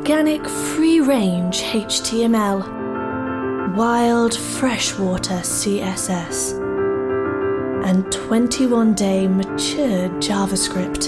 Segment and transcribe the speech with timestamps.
[0.00, 2.64] organic free range HTML,
[3.76, 6.58] wild freshwater CSS,
[7.84, 11.04] and 21 day matured JavaScript.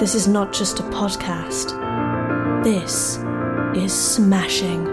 [0.00, 1.74] This is not just a podcast,
[2.64, 3.18] this
[3.80, 4.84] is smashing.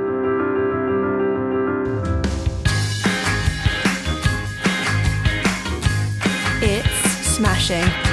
[6.62, 8.13] It's smashing.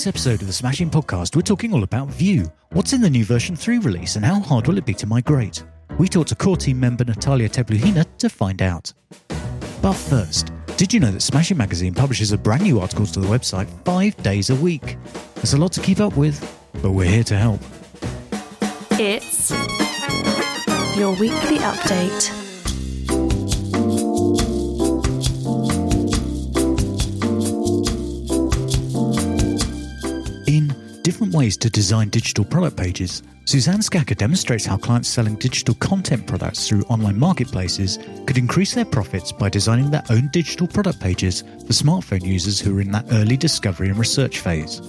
[0.00, 2.50] This episode of the Smashing Podcast, we're talking all about Vue.
[2.70, 5.62] What's in the new version 3 release and how hard will it be to migrate?
[5.98, 8.94] We talked to core team member Natalia Tepluhina to find out.
[9.82, 13.26] But first, did you know that Smashing Magazine publishes a brand new articles to the
[13.26, 14.96] website five days a week?
[15.34, 16.40] There's a lot to keep up with,
[16.80, 17.60] but we're here to help.
[18.92, 19.50] It's
[20.96, 22.39] your weekly update.
[31.10, 36.24] Different Ways to Design Digital Product Pages, Suzanne Scacca demonstrates how clients selling digital content
[36.24, 41.40] products through online marketplaces could increase their profits by designing their own digital product pages
[41.40, 44.80] for smartphone users who are in that early discovery and research phase.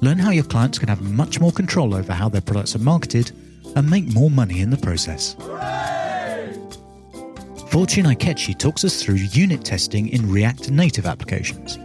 [0.00, 3.32] Learn how your clients can have much more control over how their products are marketed
[3.74, 5.34] and make more money in the process.
[7.72, 11.80] Fortune Ikechi talks us through unit testing in React Native applications.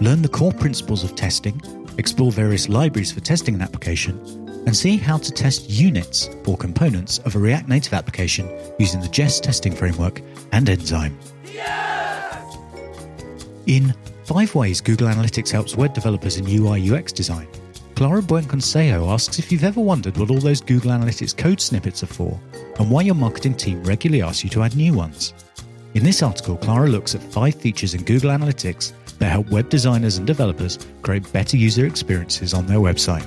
[0.00, 1.62] Learn the core principles of testing,
[1.98, 4.18] explore various libraries for testing an application,
[4.66, 9.08] and see how to test units or components of a React Native application using the
[9.08, 10.22] Jest testing framework
[10.52, 11.18] and Enzyme.
[13.66, 17.48] In Five Ways Google Analytics Helps Web Developers in UI UX Design,
[17.94, 22.06] Clara Buenconsejo asks if you've ever wondered what all those Google Analytics code snippets are
[22.06, 22.40] for
[22.78, 25.32] and why your marketing team regularly asks you to add new ones.
[25.94, 30.16] In this article, Clara looks at five features in Google Analytics that help web designers
[30.16, 33.24] and developers create better user experiences on their website.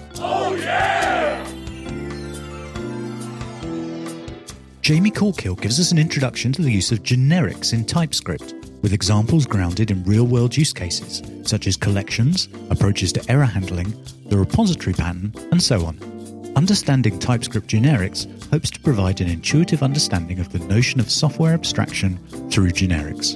[4.81, 9.45] Jamie Corkhill gives us an introduction to the use of generics in TypeScript, with examples
[9.45, 13.93] grounded in real world use cases, such as collections, approaches to error handling,
[14.25, 16.16] the repository pattern, and so on.
[16.57, 22.17] Understanding TypeScript generics hopes to provide an intuitive understanding of the notion of software abstraction
[22.49, 23.35] through generics.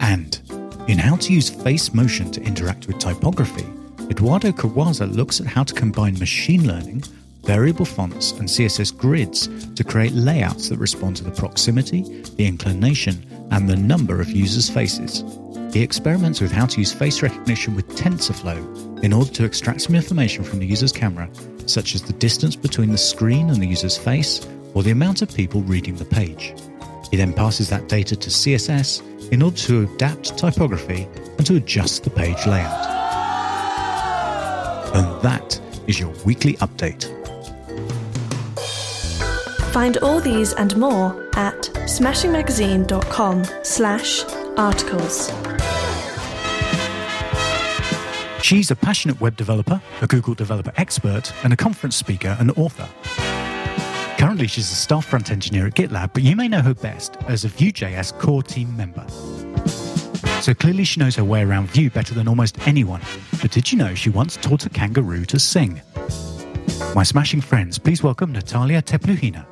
[0.00, 0.40] And
[0.88, 3.66] in How to Use Face Motion to Interact with Typography,
[4.08, 7.02] Edoardo Cavazza looks at how to combine machine learning,
[7.42, 12.02] variable fonts, and CSS grids to create layouts that respond to the proximity,
[12.36, 15.24] the inclination, and the number of users' faces.
[15.76, 19.94] He experiments with how to use face recognition with TensorFlow in order to extract some
[19.94, 21.28] information from the user's camera,
[21.66, 24.40] such as the distance between the screen and the user's face,
[24.72, 26.54] or the amount of people reading the page.
[27.10, 32.04] He then passes that data to CSS in order to adapt typography and to adjust
[32.04, 32.86] the page layout.
[34.94, 37.04] And that is your weekly update.
[39.74, 44.24] Find all these and more at smashingmagazine.com slash
[44.56, 45.30] articles.
[48.46, 52.88] She's a passionate web developer, a Google developer expert, and a conference speaker and author.
[54.18, 57.44] Currently, she's a staff front engineer at GitLab, but you may know her best as
[57.44, 59.04] a Vue.js core team member.
[60.40, 63.00] So clearly, she knows her way around Vue better than almost anyone.
[63.42, 65.82] But did you know she once taught a kangaroo to sing?
[66.94, 69.44] My smashing friends, please welcome Natalia Tepluhina.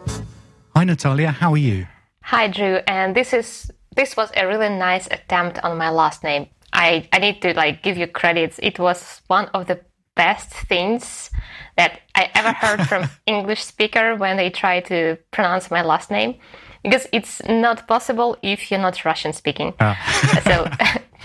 [0.76, 1.88] Hi, Natalia, how are you?
[2.22, 6.46] Hi, Drew, and this is this was a really nice attempt on my last name.
[6.74, 8.58] I, I need to like give you credits.
[8.62, 9.80] It was one of the
[10.16, 11.30] best things
[11.76, 16.36] that I ever heard from English speaker when they try to pronounce my last name
[16.82, 19.72] because it's not possible if you're not Russian speaking.
[19.80, 19.96] Ah.
[20.44, 20.68] so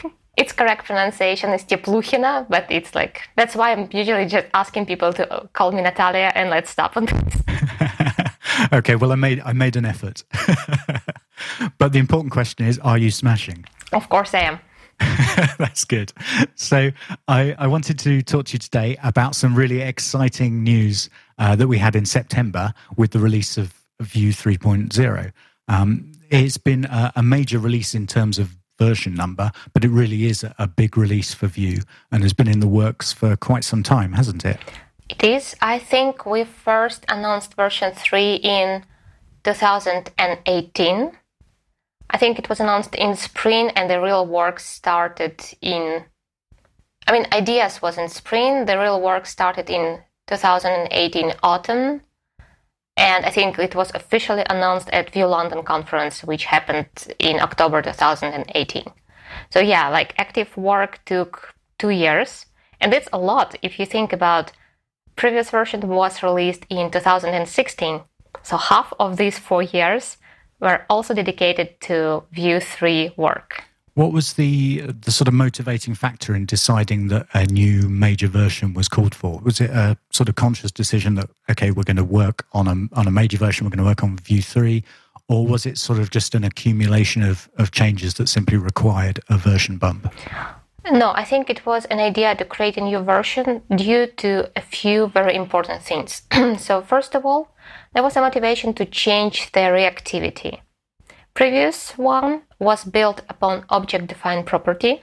[0.38, 5.14] its correct pronunciation is Tepluhina, but it's like that's why I'm usually just asking people
[5.14, 7.36] to call me Natalia and let's stop on this.
[8.74, 10.24] okay, well I made I made an effort.
[11.78, 13.66] but the important question is are you smashing?
[13.92, 14.60] Of course I am.
[15.58, 16.12] That's good.
[16.56, 16.92] So,
[17.28, 21.68] I, I, wanted to talk to you today about some really exciting news uh, that
[21.68, 25.32] we had in September with the release of Vue 3.0.
[25.68, 30.26] Um, it's been a, a, major release in terms of version number, but it really
[30.26, 31.80] is a, a big release for Vue
[32.12, 34.58] and has been in the works for quite some time, hasn't it?
[35.10, 35.56] It is.
[35.62, 38.84] I think we first announced version 3 in
[39.44, 41.12] 2018.
[42.20, 46.04] I think it was announced in spring and the real work started in
[47.08, 52.02] I mean ideas was in spring, the real work started in 2018 autumn.
[52.98, 56.90] And I think it was officially announced at Vue London conference, which happened
[57.20, 58.84] in October 2018.
[59.50, 62.48] So yeah, like active work took two years.
[62.82, 64.52] And that's a lot if you think about
[65.16, 68.02] previous version was released in 2016.
[68.44, 70.18] So half of these four years
[70.60, 73.64] were also dedicated to Vue 3 work.
[73.96, 78.74] What was the the sort of motivating factor in deciding that a new major version
[78.74, 79.40] was called for?
[79.40, 82.98] Was it a sort of conscious decision that okay, we're going to work on a
[82.98, 84.84] on a major version, we're going to work on Vue three,
[85.28, 89.38] or was it sort of just an accumulation of of changes that simply required a
[89.38, 90.14] version bump?
[90.92, 94.62] No, I think it was an idea to create a new version due to a
[94.62, 96.22] few very important things.
[96.58, 97.50] so first of all,
[97.94, 100.62] there was a motivation to change the reactivity.
[101.34, 105.02] Previous one was built upon Object.defineProperty,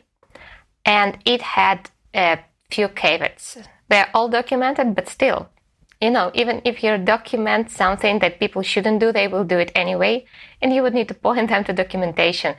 [0.84, 2.38] and it had a
[2.70, 3.58] few caveats.
[3.88, 5.48] They're all documented, but still,
[6.00, 9.72] you know, even if you document something that people shouldn't do, they will do it
[9.74, 10.26] anyway,
[10.60, 12.54] and you would need to point them to documentation.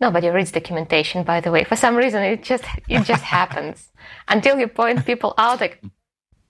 [0.00, 1.64] Nobody reads documentation, by the way.
[1.64, 3.90] For some reason, it just it just happens
[4.28, 5.60] until you point people out.
[5.60, 5.82] Like,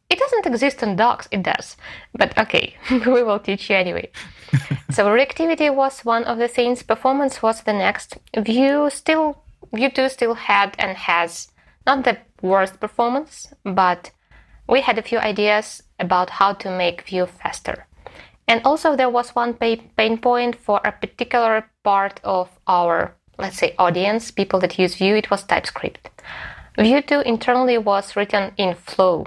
[0.09, 1.29] it doesn't exist in docs.
[1.31, 1.77] It does,
[2.15, 4.11] but okay, we will teach you anyway.
[4.91, 6.83] so reactivity was one of the things.
[6.83, 8.19] Performance was the next.
[8.37, 9.43] Vue still,
[9.73, 11.49] Vue 2 still had and has
[11.87, 14.11] not the worst performance, but
[14.69, 17.87] we had a few ideas about how to make Vue faster.
[18.49, 23.75] And also there was one pain point for a particular part of our, let's say,
[23.79, 26.11] audience, people that use Vue, it was TypeScript.
[26.79, 29.27] Vue 2 internally was written in Flow,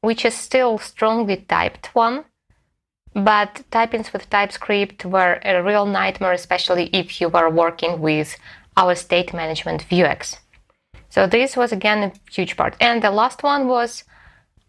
[0.00, 2.24] which is still strongly typed one,
[3.14, 8.36] but typings with TypeScript were a real nightmare, especially if you were working with
[8.76, 10.38] our state management Vuex.
[11.08, 12.76] So this was again a huge part.
[12.80, 14.04] And the last one was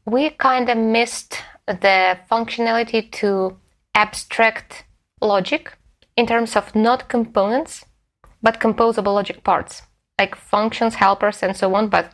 [0.06, 3.58] we kind of missed the functionality to
[3.94, 4.86] abstract
[5.22, 5.74] logic
[6.16, 7.86] in terms of not components,
[8.42, 9.84] but composable logic parts,
[10.18, 12.12] like functions, helpers, and so on, but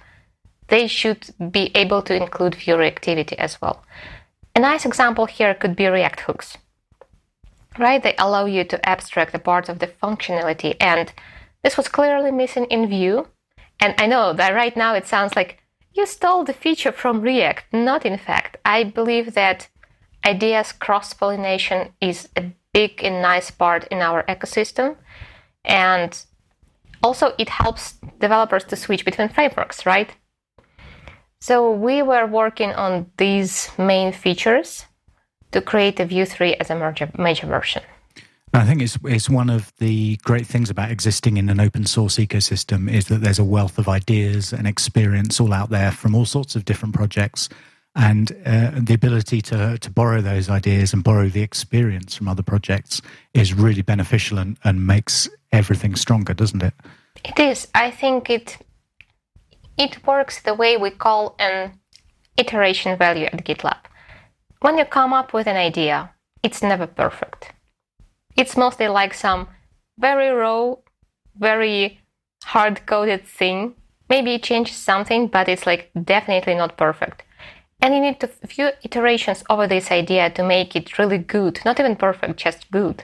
[0.68, 3.84] they should be able to include Vue reactivity as well.
[4.56, 6.58] A nice example here could be React hooks.
[7.78, 8.02] Right?
[8.02, 11.12] They allow you to abstract a part of the functionality, and
[11.64, 13.28] this was clearly missing in Vue.
[13.80, 15.60] And I know that right now it sounds like
[15.94, 17.74] you stole the feature from React.
[17.74, 18.58] Not in fact.
[18.64, 19.68] I believe that
[20.26, 24.96] ideas cross pollination is a big and nice part in our ecosystem.
[25.64, 26.18] And
[27.04, 30.12] also, it helps developers to switch between frameworks, right?
[31.46, 34.88] So we were working on these main features
[35.52, 37.84] to create a Vue 3 as a major, major version.
[38.52, 42.16] I think it's it's one of the great things about existing in an open source
[42.18, 46.26] ecosystem is that there's a wealth of ideas and experience all out there from all
[46.26, 47.48] sorts of different projects,
[47.96, 52.44] and uh, the ability to to borrow those ideas and borrow the experience from other
[52.44, 53.04] projects
[53.36, 56.74] is really beneficial and, and makes everything stronger, doesn't it?
[57.24, 57.68] It is.
[57.76, 58.58] I think it
[59.78, 61.80] it works the way we call an
[62.38, 63.78] iteration value at GitLab.
[64.62, 66.12] When you come up with an idea,
[66.44, 67.52] it's never perfect.
[68.38, 69.48] It's mostly like some
[69.98, 70.76] very raw,
[71.38, 72.00] very
[72.44, 73.76] hard coded thing.
[74.10, 77.24] Maybe it changes something, but it's like definitely not perfect.
[77.82, 81.80] And you need a few iterations over this idea to make it really good, not
[81.80, 83.04] even perfect, just good.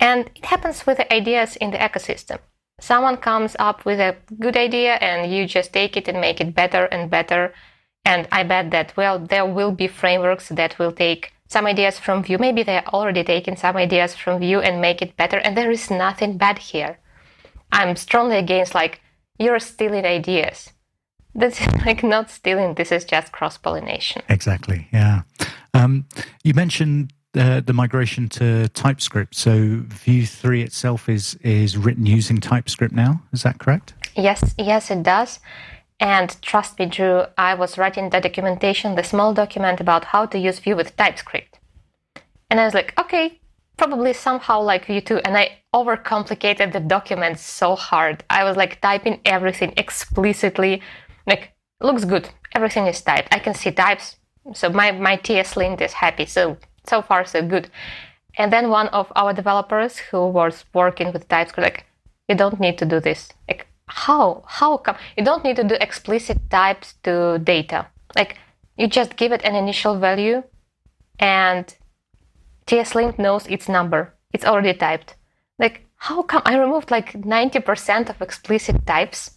[0.00, 2.38] And it happens with the ideas in the ecosystem
[2.80, 6.54] someone comes up with a good idea and you just take it and make it
[6.54, 7.54] better and better.
[8.04, 12.22] And I bet that, well, there will be frameworks that will take some ideas from
[12.22, 12.38] Vue.
[12.38, 15.38] Maybe they're already taking some ideas from Vue and make it better.
[15.38, 16.98] And there is nothing bad here.
[17.72, 19.00] I'm strongly against, like,
[19.38, 20.70] you're stealing ideas.
[21.34, 22.74] That's like not stealing.
[22.74, 24.22] This is just cross pollination.
[24.28, 24.86] Exactly.
[24.92, 25.22] Yeah.
[25.72, 26.06] Um,
[26.44, 29.34] you mentioned the, migration to TypeScript.
[29.34, 33.22] So Vue 3 itself is is written using TypeScript now.
[33.32, 33.94] Is that correct?
[34.16, 35.40] Yes, yes, it does.
[36.00, 40.38] And trust me, Drew, I was writing the documentation, the small document about how to
[40.38, 41.58] use Vue with TypeScript.
[42.50, 43.40] And I was like, okay,
[43.76, 45.18] probably somehow like Vue 2.
[45.18, 48.24] And I overcomplicated the document so hard.
[48.28, 50.82] I was like typing everything explicitly.
[51.26, 52.28] Like, looks good.
[52.54, 53.32] Everything is typed.
[53.32, 54.16] I can see types.
[54.52, 56.26] So my, my TS lint is happy.
[56.26, 57.70] So so far so good.
[58.36, 61.86] And then one of our developers who was working with TypeScript, like,
[62.28, 63.28] you don't need to do this.
[63.48, 64.44] Like, how?
[64.46, 64.96] How come?
[65.16, 67.86] You don't need to do explicit types to data.
[68.16, 68.38] Like,
[68.76, 70.42] you just give it an initial value
[71.18, 71.74] and
[72.66, 74.14] TSLint knows its number.
[74.32, 75.14] It's already typed.
[75.58, 79.30] Like, how come I removed like 90% of explicit types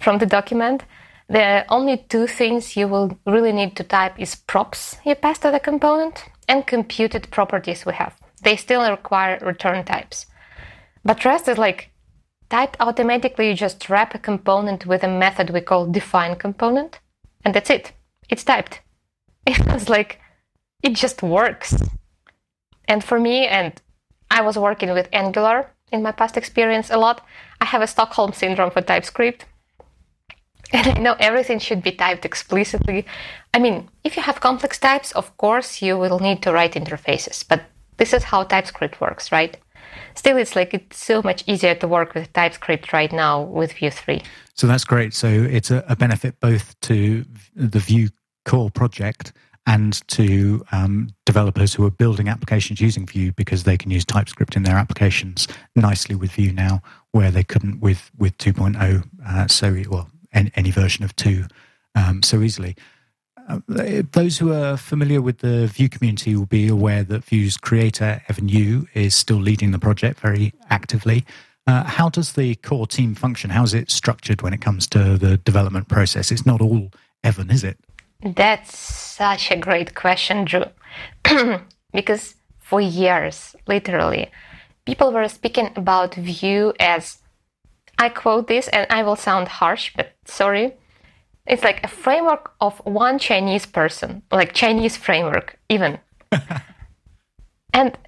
[0.00, 0.84] from the document?
[1.28, 5.50] The only two things you will really need to type is props you pass to
[5.50, 8.14] the component and computed properties we have.
[8.42, 10.26] They still require return types.
[11.04, 11.90] But rest is like
[12.50, 13.48] typed automatically.
[13.48, 17.00] You just wrap a component with a method we call define component,
[17.44, 17.92] and that's it.
[18.28, 18.80] It's typed.
[19.46, 20.20] It was like,
[20.82, 21.82] it just works.
[22.86, 23.72] And for me, and
[24.30, 27.26] I was working with Angular in my past experience a lot,
[27.60, 29.44] I have a Stockholm syndrome for TypeScript.
[30.74, 33.06] And I know everything should be typed explicitly.
[33.54, 37.44] I mean, if you have complex types, of course you will need to write interfaces,
[37.48, 37.62] but
[37.96, 39.56] this is how TypeScript works, right?
[40.16, 43.90] Still, it's like it's so much easier to work with TypeScript right now with Vue
[43.90, 44.20] 3.
[44.54, 45.14] So that's great.
[45.14, 48.08] So it's a, a benefit both to the Vue
[48.44, 49.32] core project
[49.66, 54.56] and to um, developers who are building applications using Vue because they can use TypeScript
[54.56, 59.04] in their applications nicely with Vue now, where they couldn't with with 2.0.
[59.26, 61.44] Uh, so well, any, version of two
[61.94, 62.76] um, so easily.
[63.48, 63.60] Uh,
[64.12, 68.48] those who are familiar with the Vue community will be aware that Vue's creator Evan
[68.48, 71.24] You is still leading the project very actively.
[71.66, 73.50] Uh, how does the core team function?
[73.50, 76.30] How's it structured when it comes to the development process?
[76.30, 76.90] It's not all
[77.22, 77.78] Evan, is it?
[78.22, 80.64] That's such a great question, Drew.
[81.92, 84.30] because for years, literally,
[84.86, 87.18] people were speaking about Vue as
[87.98, 90.74] I quote this and I will sound harsh, but sorry.
[91.46, 95.98] It's like a framework of one Chinese person, like Chinese framework, even.
[97.72, 97.98] and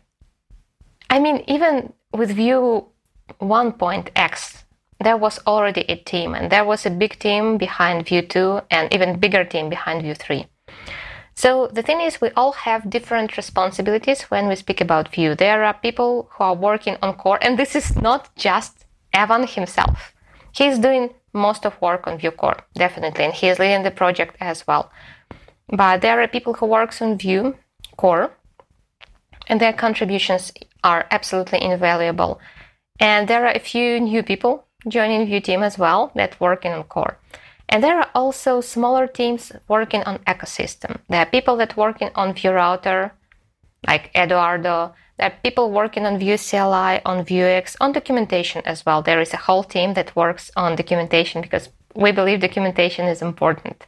[1.10, 2.86] I mean, even with Vue
[3.40, 4.64] 1.x,
[5.00, 8.92] there was already a team, and there was a big team behind Vue 2 and
[8.92, 10.46] even bigger team behind Vue 3.
[11.34, 15.34] So the thing is, we all have different responsibilities when we speak about Vue.
[15.34, 18.85] There are people who are working on core, and this is not just
[19.16, 20.12] Evan himself.
[20.52, 24.36] He's doing most of work on Vue core, definitely, and he is leading the project
[24.40, 24.90] as well.
[25.68, 27.56] But there are people who works on Vue
[27.96, 28.30] core,
[29.48, 30.52] and their contributions
[30.84, 32.40] are absolutely invaluable.
[33.00, 36.84] And there are a few new people joining Vue team as well that working on
[36.84, 37.18] core.
[37.68, 41.00] And there are also smaller teams working on ecosystem.
[41.08, 43.12] There are people that working on Vue router,
[43.86, 44.94] like Eduardo.
[45.18, 49.02] There are people working on Vue CLI, on Vuex, on documentation as well.
[49.02, 53.86] There is a whole team that works on documentation because we believe documentation is important.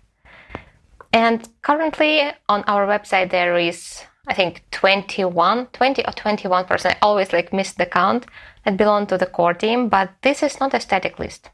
[1.13, 6.97] And currently on our website there is I think 21, 20 or 21 percent.
[6.97, 8.27] I always like miss the count
[8.65, 11.51] that belong to the core team, but this is not a static list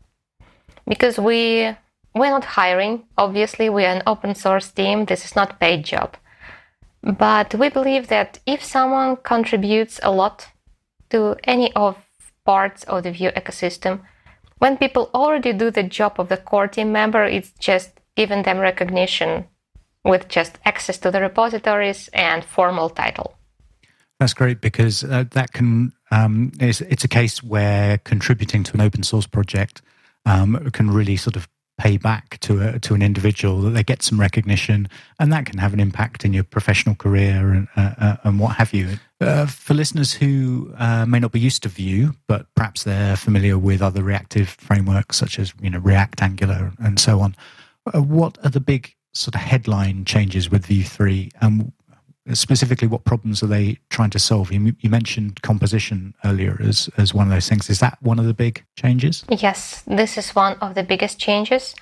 [0.87, 1.77] because we
[2.15, 3.05] we're not hiring.
[3.17, 5.05] Obviously, we are an open source team.
[5.05, 6.17] This is not paid job,
[7.05, 10.49] but we believe that if someone contributes a lot
[11.11, 11.97] to any of
[12.45, 14.01] parts of the Vue ecosystem,
[14.59, 18.59] when people already do the job of the core team member, it's just giving them
[18.59, 19.45] recognition
[20.05, 23.35] with just access to the repositories and formal title.
[24.21, 28.81] That's great because uh, that can um, it's, it's, a case where contributing to an
[28.81, 29.83] open source project
[30.25, 34.03] um, can really sort of pay back to a, to an individual that they get
[34.03, 34.89] some recognition
[35.19, 38.57] and that can have an impact in your professional career and uh, uh, and what
[38.57, 38.99] have you.
[39.21, 43.59] Uh, for listeners who uh, may not be used to Vue, but perhaps they're familiar
[43.59, 47.35] with other reactive frameworks such as you know React, Angular, and so on,
[47.93, 51.73] uh, what are the big sort of headline changes with Vue 3 and
[52.33, 57.13] specifically what problems are they trying to solve you, you, mentioned composition earlier as, as
[57.13, 60.57] one of those things is that one of the big changes yes this is one
[60.61, 61.75] of the biggest changes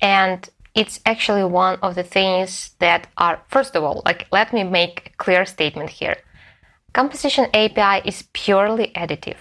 [0.00, 4.62] and it's actually one of the things that are first of all like let me
[4.62, 6.16] make a clear statement here
[6.92, 9.38] composition api is purely additive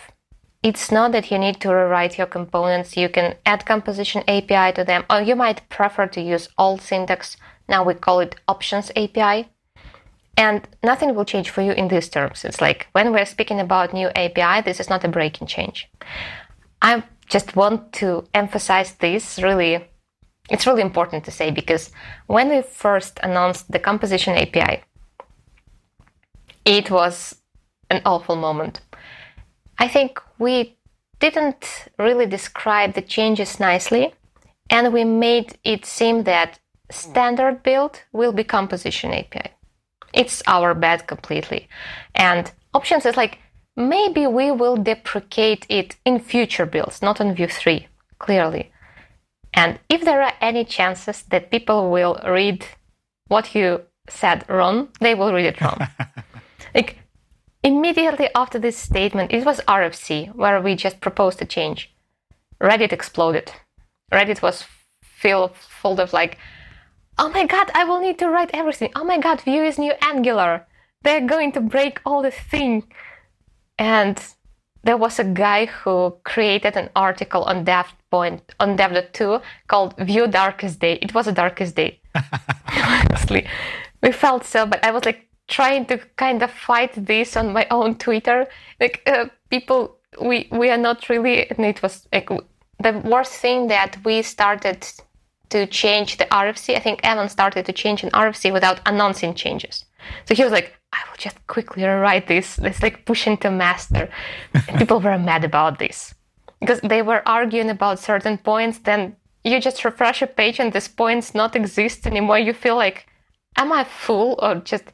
[0.64, 2.98] it's not that you need to rewrite your components.
[2.98, 7.38] You can add composition API to them, or you might prefer to use old syntax.
[7.70, 9.50] Now we call it options API.
[10.38, 12.46] And nothing will change for you in these terms.
[12.46, 15.90] It's like when we're speaking about new API, this is not a breaking change.
[16.82, 19.90] I just want to emphasize this really.
[20.50, 21.92] It's really important to say because
[22.28, 24.84] when we first announced the composition API,
[26.64, 27.36] it was
[27.90, 28.80] an awful moment
[29.80, 30.76] I think we
[31.20, 34.14] didn't really describe the changes nicely,
[34.70, 39.52] and we made it seem that standard build will be composition API.
[40.14, 41.68] It's our bad completely.
[42.16, 43.40] And options is like
[43.76, 47.88] maybe we will deprecate it in future builds, not on Vue 3,
[48.20, 48.72] clearly.
[49.54, 52.66] And if there are any chances that people will read
[53.28, 55.88] what you said wrong, they will read it wrong.
[56.76, 56.98] like
[57.68, 61.94] Immediately after this statement, it was RFC, where we just proposed a change.
[62.62, 63.52] Reddit exploded.
[64.10, 64.64] Reddit was
[65.04, 66.38] filled full of like,
[67.18, 68.92] oh my god, I will need to write everything.
[68.96, 70.66] Oh my god, Vue is new Angular.
[71.04, 72.92] They're going to break all the thing.
[73.78, 74.22] And
[74.84, 80.28] there was a guy who created an article on Dev Point on Dev.to called Vue
[80.28, 80.94] Darkest Day.
[81.02, 82.00] It was a darkest day.
[82.68, 83.48] Honestly.
[84.02, 87.68] We felt so, but I was like trying to kind of fight this on my
[87.72, 88.48] own Twitter.
[88.80, 92.30] Like uh, people we we are not really and it was like
[92.80, 94.88] the worst thing that we started
[95.50, 96.76] to change the RFC.
[96.76, 99.86] I think Evan started to change an RFC without announcing changes.
[100.26, 102.58] So he was like, I will just quickly rewrite this.
[102.60, 104.10] It's like pushing to master.
[104.54, 106.14] And people were mad about this
[106.60, 108.80] because they were arguing about certain points.
[108.80, 112.40] Then you just refresh a page and these points not exist anymore.
[112.40, 113.08] You feel like,
[113.58, 114.86] am I fool or just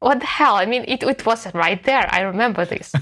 [0.00, 0.54] what the hell?
[0.54, 2.08] I mean, it, it was right there.
[2.10, 2.92] I remember this.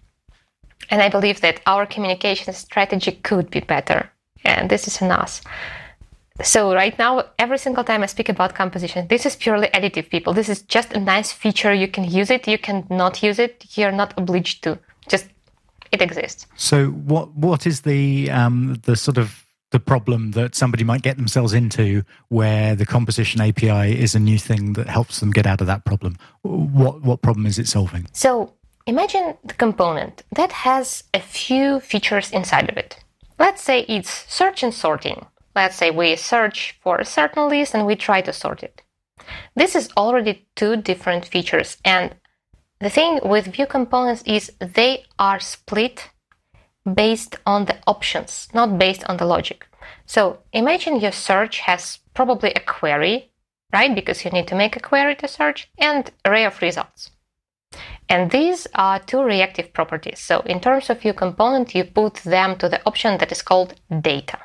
[0.90, 4.10] and I believe that our communication strategy could be better.
[4.44, 5.40] And this is in us.
[6.42, 10.32] So right now, every single time I speak about composition, this is purely additive, people.
[10.32, 11.72] This is just a nice feature.
[11.72, 12.48] You can use it.
[12.48, 13.66] You can not use it.
[13.76, 14.78] You're not obliged to.
[15.08, 15.28] Just
[15.92, 16.46] it exists.
[16.56, 21.16] So what what is the um, the sort of the problem that somebody might get
[21.16, 25.60] themselves into where the composition API is a new thing that helps them get out
[25.60, 26.16] of that problem?
[26.42, 28.06] What what problem is it solving?
[28.12, 28.52] So
[28.86, 32.96] imagine the component that has a few features inside of it.
[33.38, 35.26] Let's say it's search and sorting.
[35.54, 38.82] Let's say we search for a certain list and we try to sort it.
[39.54, 41.76] This is already two different features.
[41.84, 42.14] And
[42.80, 46.10] the thing with Vue components is they are split
[46.94, 49.66] based on the options, not based on the logic.
[50.06, 53.30] So imagine your search has probably a query,
[53.72, 53.94] right?
[53.94, 57.10] Because you need to make a query to search and array of results.
[58.08, 60.18] And these are two reactive properties.
[60.18, 63.74] So in terms of Vue component, you put them to the option that is called
[64.00, 64.38] data.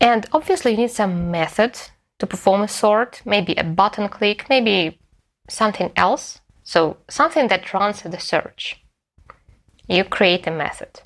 [0.00, 1.78] And obviously, you need some method
[2.18, 4.98] to perform a sort, maybe a button click, maybe
[5.48, 6.40] something else.
[6.62, 8.82] So, something that runs the search.
[9.88, 11.00] You create a method.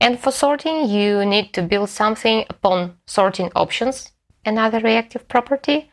[0.00, 4.12] And for sorting, you need to build something upon sorting options,
[4.46, 5.90] another reactive property.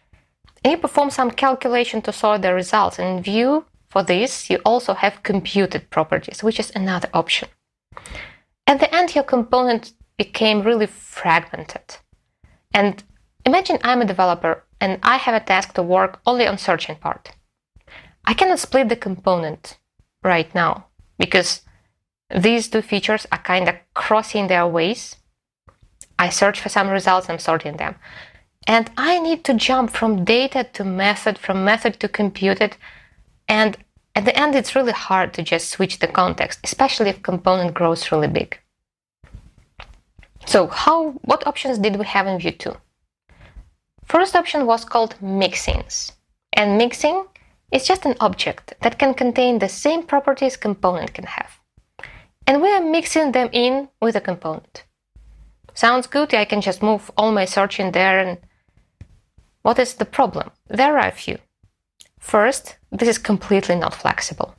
[0.64, 3.00] And you perform some calculation to sort the results.
[3.00, 7.50] And in Vue, for this, you also have computed properties, which is another option.
[8.66, 11.98] At the end, your component became really fragmented.
[12.74, 13.04] And
[13.46, 17.32] imagine I'm a developer and I have a task to work only on searching part.
[18.26, 19.78] I cannot split the component
[20.24, 21.62] right now because
[22.36, 25.16] these two features are kind of crossing their ways.
[26.20, 27.96] I search for some results, I'm sorting them.
[28.68, 32.76] And I need to jump from data to method, from method to computed.
[33.48, 33.78] And
[34.14, 38.12] at the end, it's really hard to just switch the context, especially if component grows
[38.12, 38.60] really big.
[40.48, 42.74] So how, what options did we have in Vue 2?
[44.06, 46.14] First option was called mixins.
[46.54, 47.26] And mixin
[47.70, 51.60] is just an object that can contain the same properties component can have.
[52.48, 54.86] And we are mixing them in with a component.
[55.74, 58.38] Sounds good, I can just move all my search in there and
[59.64, 60.52] what is the problem?
[60.70, 61.40] There are a few.
[62.20, 64.56] First, this is completely not flexible.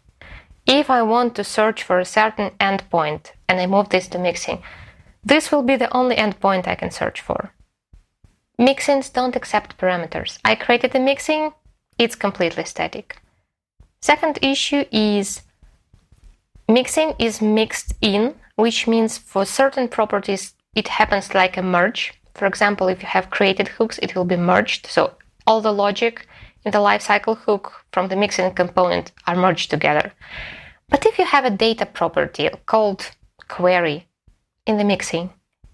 [0.67, 4.59] If I want to search for a certain endpoint and I move this to mixin,
[5.29, 7.53] this will be the only endpoint I can search for.
[8.59, 10.39] Mixins don't accept parameters.
[10.45, 11.53] I created a mixin,
[11.99, 13.21] it's completely static.
[14.01, 15.43] Second issue is
[16.67, 22.15] mixin is mixed in, which means for certain properties it happens like a merge.
[22.35, 24.87] For example, if you have created hooks, it will be merged.
[24.87, 25.15] So
[25.47, 26.27] all the logic
[26.65, 30.13] in the lifecycle hook from the mixin component are merged together.
[30.89, 33.11] But if you have a data property called
[33.49, 34.08] query
[34.69, 35.31] in the mixin,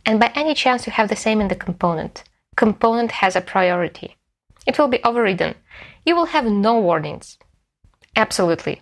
[0.07, 2.24] and by any chance you have the same in the component,
[2.57, 4.16] component has a priority.
[4.66, 5.54] It will be overridden.
[6.07, 7.38] You will have no warnings.
[8.16, 8.80] Absolutely.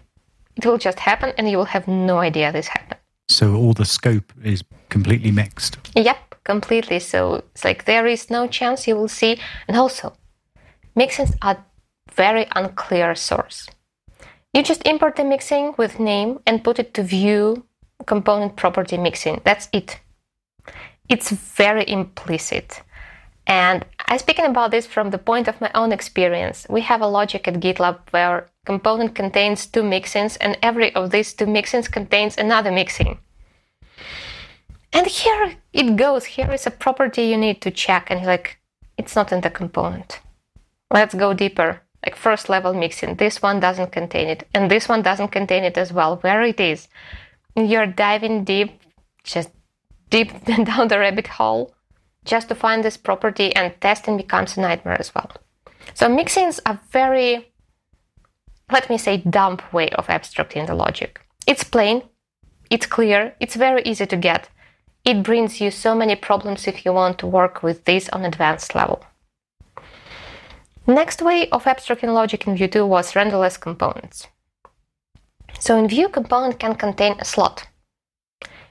[0.57, 3.01] It will just happen and you will have no idea this happened.
[3.29, 5.79] So all the scope is completely mixed.
[5.96, 7.01] Yep, completely.
[7.01, 9.40] So it's like there is no chance you will see.
[9.66, 10.12] And also,
[10.94, 11.64] mixins are
[12.14, 13.68] very unclear source.
[14.53, 17.64] You just import the mixin with name and put it to Vue
[18.05, 19.40] component property mixin.
[19.44, 20.01] That's it.
[21.09, 22.83] It's very implicit.
[23.47, 26.67] And I'm speaking about this from the point of my own experience.
[26.71, 31.35] We have a logic at GitLab where component contains two mixins and every of these
[31.35, 33.19] two mixins contains another mixin.
[34.93, 36.25] And here it goes.
[36.25, 38.59] Here is a property you need to check and like,
[38.97, 40.21] it's not in the component.
[40.91, 41.83] Let's go deeper.
[42.05, 43.17] Like first level mixin.
[43.17, 44.47] This one doesn't contain it.
[44.55, 46.17] And this one doesn't contain it as well.
[46.17, 46.88] Where it is.
[47.57, 48.81] You're diving deep,
[49.25, 49.51] just
[50.12, 51.75] deep down the rabbit hole
[52.25, 55.33] just to find this property and testing becomes a nightmare as well.
[55.94, 57.53] So mixins are very,
[58.70, 61.20] let me say, dumb way of abstracting the logic.
[61.46, 62.03] It's plain,
[62.70, 64.48] it's clear, it's very easy to get.
[65.05, 68.77] It brings you so many problems if you want to work with this on advanced
[68.77, 69.05] level.
[70.87, 74.29] Next way of abstracting logic in Vue 2 was renderless components.
[75.59, 77.66] So in Vue, component can contain a slot.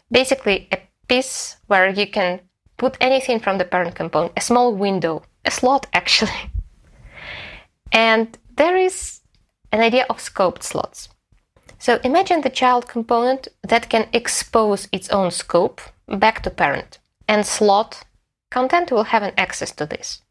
[0.09, 0.77] Basically, a
[1.11, 2.39] piece where you can
[2.77, 6.41] put anything from the parent component, a small window, a slot actually.
[7.91, 9.19] And there is
[9.73, 11.09] an idea of scoped slots.
[11.79, 17.45] So imagine the child component that can expose its own scope back to parent, and
[17.45, 17.91] slot
[18.49, 20.21] content will have an access to this.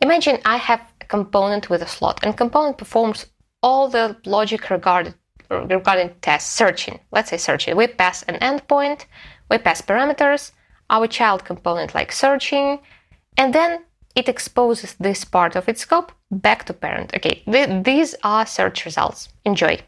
[0.00, 3.26] Imagine I have a component with a slot, and component performs
[3.62, 5.14] all the logic regarded
[5.50, 6.98] regarding test searching.
[7.10, 7.76] Let's say searching.
[7.76, 9.06] We pass an endpoint,
[9.52, 10.52] we pass parameters,
[10.88, 12.80] our child component like searching,
[13.36, 13.84] and then
[14.14, 17.14] it exposes this part of its scope back to parent.
[17.14, 19.28] Okay, th- these are search results.
[19.44, 19.78] Enjoy.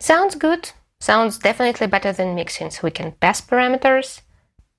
[0.00, 0.70] Sounds good.
[1.00, 2.70] Sounds definitely better than mixin.
[2.70, 4.22] So we can pass parameters.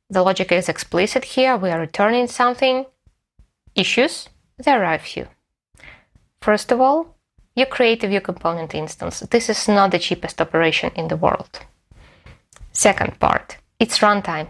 [0.10, 1.58] The logic is explicit here.
[1.58, 2.86] We are returning something.
[3.76, 4.30] Issues?
[4.58, 5.28] There are a few.
[6.42, 7.18] First of all,
[7.56, 9.20] you create a Vue component instance.
[9.20, 11.60] This is not the cheapest operation in the world.
[12.76, 14.50] Second part, it's runtime.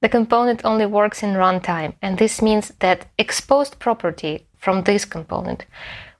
[0.00, 5.64] The component only works in runtime, and this means that exposed property from this component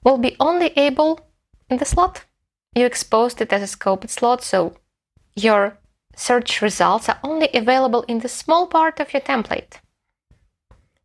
[0.05, 1.19] will be only able
[1.69, 2.23] in the slot.
[2.73, 4.77] You exposed it as a scoped slot, so
[5.35, 5.77] your
[6.15, 9.81] search results are only available in the small part of your template.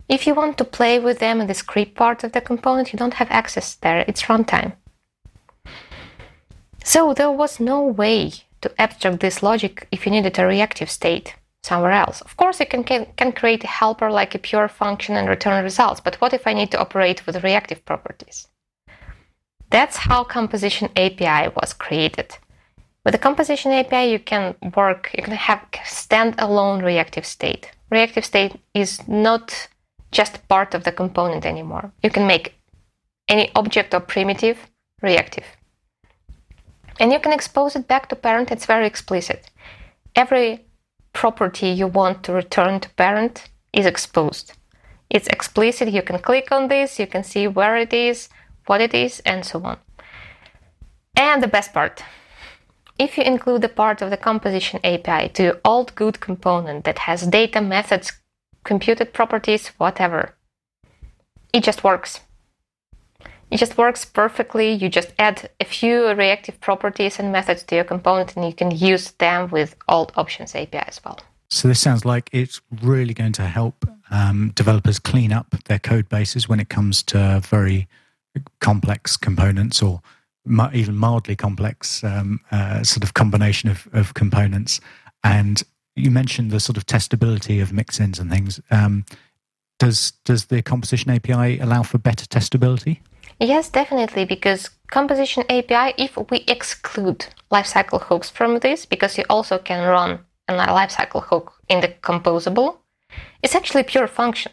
[0.08, 2.98] If you want to play with them in the script part of the component, you
[2.98, 4.74] don't have access there, it's runtime.
[6.84, 11.34] So there was no way to abstract this logic if you needed a reactive state
[11.62, 12.20] somewhere else.
[12.22, 15.62] Of course, you can, can, can create a helper like a pure function and return
[15.62, 18.48] results, but what if I need to operate with reactive properties?
[19.70, 22.36] That's how Composition API was created.
[23.04, 27.70] With the Composition API, you can work, you can have standalone reactive state.
[27.90, 29.68] Reactive state is not
[30.10, 31.92] just part of the component anymore.
[32.02, 32.54] You can make
[33.28, 34.58] any object or primitive
[35.02, 35.44] reactive.
[37.00, 39.50] And you can expose it back to parent, it's very explicit.
[40.14, 40.66] Every
[41.12, 44.52] property you want to return to parent is exposed.
[45.08, 48.28] It's explicit, you can click on this, you can see where it is,
[48.66, 49.78] what it is, and so on.
[51.16, 52.04] And the best part
[53.00, 56.98] if you include the part of the composition API to your old good component that
[56.98, 58.12] has data methods
[58.62, 60.34] computed properties, whatever.
[61.54, 62.20] It just works.
[63.50, 64.72] It just works perfectly.
[64.72, 68.70] You just add a few reactive properties and methods to your component, and you can
[68.70, 71.18] use them with alt options API as well.
[71.48, 76.08] So this sounds like it's really going to help um, developers clean up their code
[76.08, 77.88] bases when it comes to very
[78.60, 80.00] complex components or
[80.72, 84.80] even mildly complex um, uh, sort of combination of, of components
[85.24, 85.64] and
[85.96, 88.60] you mentioned the sort of testability of mixins and things.
[88.70, 89.04] Um,
[89.78, 93.00] does does the composition API allow for better testability?
[93.40, 99.56] Yes, definitely, because composition API, if we exclude lifecycle hooks from this, because you also
[99.56, 102.80] can run a lifecycle hook in the composable,
[103.42, 104.52] it's actually pure function.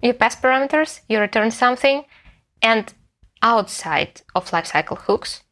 [0.00, 2.04] You pass parameters, you return something,
[2.62, 2.94] and
[3.42, 5.42] outside of lifecycle hooks,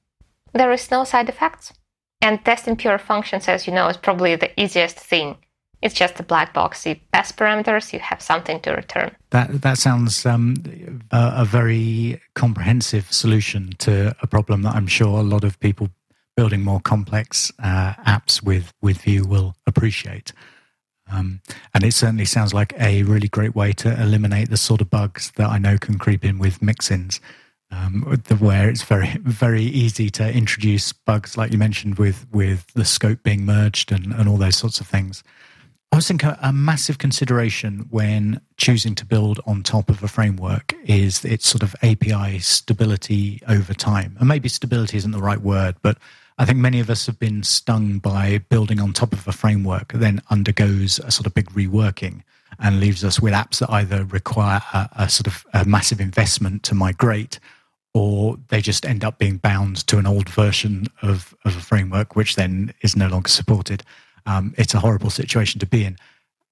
[0.54, 1.74] there is no side effects.
[2.22, 5.36] And testing pure functions, as you know, is probably the easiest thing.
[5.82, 6.84] It's just a black box.
[6.84, 9.16] You pass parameters, you have something to return.
[9.30, 10.56] That that sounds um,
[11.10, 15.88] a, a, very comprehensive solution to a problem that I'm sure a lot of people
[16.36, 20.32] building more complex uh, apps with with Vue will appreciate.
[21.12, 21.40] Um,
[21.74, 25.32] and it certainly sounds like a really great way to eliminate the sort of bugs
[25.36, 27.18] that I know can creep in with mixins
[27.72, 28.02] um,
[28.38, 33.22] where it's very very easy to introduce bugs like you mentioned with with the scope
[33.22, 35.22] being merged and, and all those sorts of things.
[35.92, 40.72] I was thinking a massive consideration when choosing to build on top of a framework
[40.84, 44.16] is its sort of API stability over time.
[44.20, 45.98] And maybe stability isn't the right word, but
[46.38, 49.92] I think many of us have been stung by building on top of a framework
[49.92, 52.22] then undergoes a sort of big reworking
[52.60, 56.62] and leaves us with apps that either require a, a sort of a massive investment
[56.62, 57.40] to migrate
[57.94, 62.14] or they just end up being bound to an old version of, of a framework,
[62.14, 63.82] which then is no longer supported.
[64.26, 65.96] Um, it's a horrible situation to be in.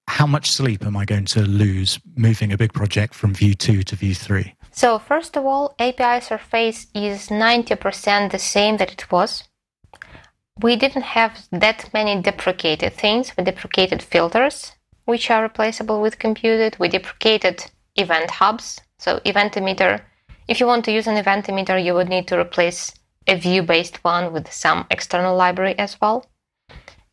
[0.07, 3.83] How much sleep am I going to lose moving a big project from Vue 2
[3.83, 4.55] to Vue 3?
[4.71, 9.43] So, first of all, API surface is 90% the same that it was.
[10.61, 13.33] We didn't have that many deprecated things.
[13.37, 14.73] We deprecated filters,
[15.05, 16.77] which are replaceable with computed.
[16.79, 18.81] We deprecated event hubs.
[18.97, 20.01] So, event emitter
[20.49, 22.91] if you want to use an event emitter, you would need to replace
[23.27, 26.25] a Vue-based one with some external library as well.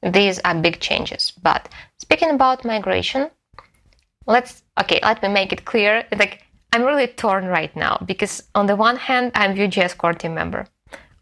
[0.07, 1.33] These are big changes.
[1.43, 3.31] But speaking about migration,
[4.27, 6.07] let's okay, let me make it clear.
[6.17, 6.43] Like
[6.73, 10.67] I'm really torn right now because on the one hand, I'm Vue.js core team member.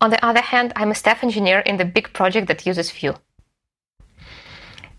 [0.01, 3.15] On the other hand, I'm a staff engineer in the big project that uses Vue.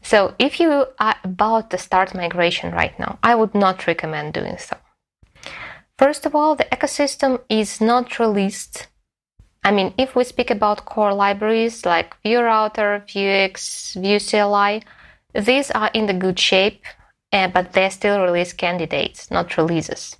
[0.02, 4.58] So if you are about to start migration right now, I would not recommend doing
[4.58, 4.78] so.
[5.98, 8.88] First of all, the ecosystem is not released.
[9.66, 14.84] I mean, if we speak about core libraries like Vue Router, Vuex, Vue CLI,
[15.34, 16.84] these are in the good shape,
[17.34, 20.18] uh, but they're still release candidates, not releases.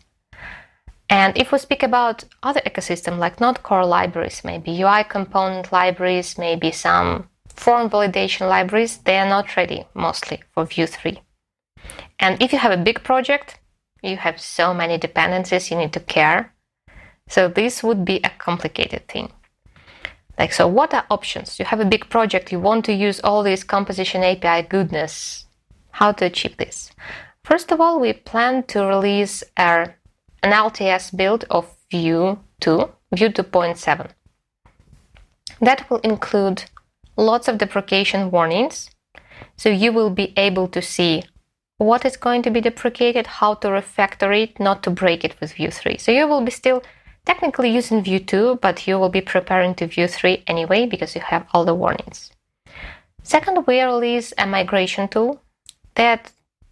[1.12, 6.40] And if we speak about other ecosystem like not core libraries, maybe UI component libraries,
[6.40, 11.22] maybe some form validation libraries, they are not ready mostly for Vue 3.
[12.20, 13.60] And if you have a big project,
[14.02, 16.55] you have so many dependencies you need to care.
[17.28, 19.32] So this would be a complicated thing.
[20.38, 21.60] Like, so what are options?
[21.60, 25.46] You have a big project, you want to use all this composition API goodness.
[25.92, 26.92] How to achieve this?
[27.44, 29.96] First of all, we plan to release our,
[30.44, 34.10] an LTS build of Vue 2, Vue 2.7.
[35.62, 36.66] That will include
[37.16, 38.90] lots of deprecation warnings.
[39.58, 41.24] So you will be able to see
[41.78, 45.54] what is going to be deprecated, how to refactor it, not to break it with
[45.54, 45.98] Vue 3.
[45.98, 46.84] So you will be still
[47.26, 51.22] technically using Vue 2, but you will be preparing to Vue 3 anyway because you
[51.22, 52.32] have all the warnings.
[53.24, 55.42] Second, we release a migration tool
[55.96, 56.32] that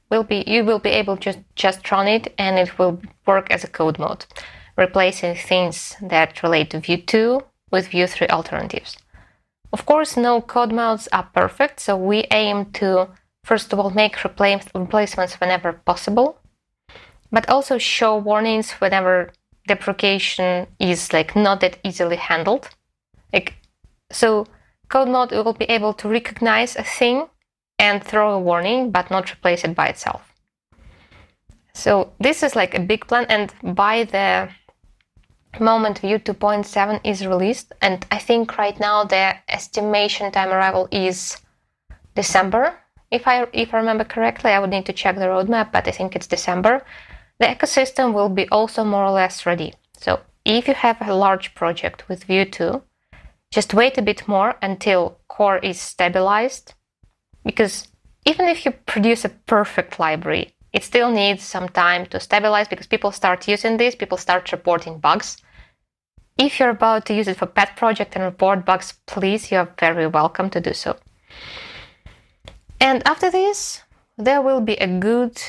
[0.10, 3.64] will be you will be able to just, run it and it will work as
[3.64, 4.26] a codemod,
[4.78, 8.98] replacing things that relate to Vue 2 with Vue 3 alternatives.
[9.72, 13.10] Of course, no codemods are perfect, so we aim to
[13.44, 16.38] first of all make replacements whenever possible,
[17.32, 19.32] but also show warnings whenever
[19.68, 22.70] deprecation is like not that easily handled.
[23.32, 23.56] Like
[24.12, 24.48] so
[24.90, 27.28] codemod will be able to recognize a thing
[27.80, 30.34] and throw a warning but not replace it by itself.
[31.74, 34.50] So this is like a big plan and by the
[35.60, 41.38] moment Vue 2.7 is released, and I think right now the estimation time arrival is
[42.16, 42.74] December.
[43.12, 45.92] If I if I remember correctly, I would need to check the roadmap, but I
[45.92, 46.84] think it's December.
[47.40, 49.74] The ecosystem will be also more or less ready.
[49.98, 52.82] So if you have a large project with Vue 2,
[53.52, 56.74] just wait a bit more until core is stabilized,
[57.46, 57.88] because
[58.26, 62.88] even if you produce a perfect library, it still needs some time to stabilize because
[62.88, 65.38] people start using this, people start reporting bugs.
[66.38, 69.76] If you're about to use it for pet project and report bugs, please, you are
[69.80, 70.98] very welcome to do so.
[72.80, 73.82] And after this,
[74.18, 75.40] there will be a good,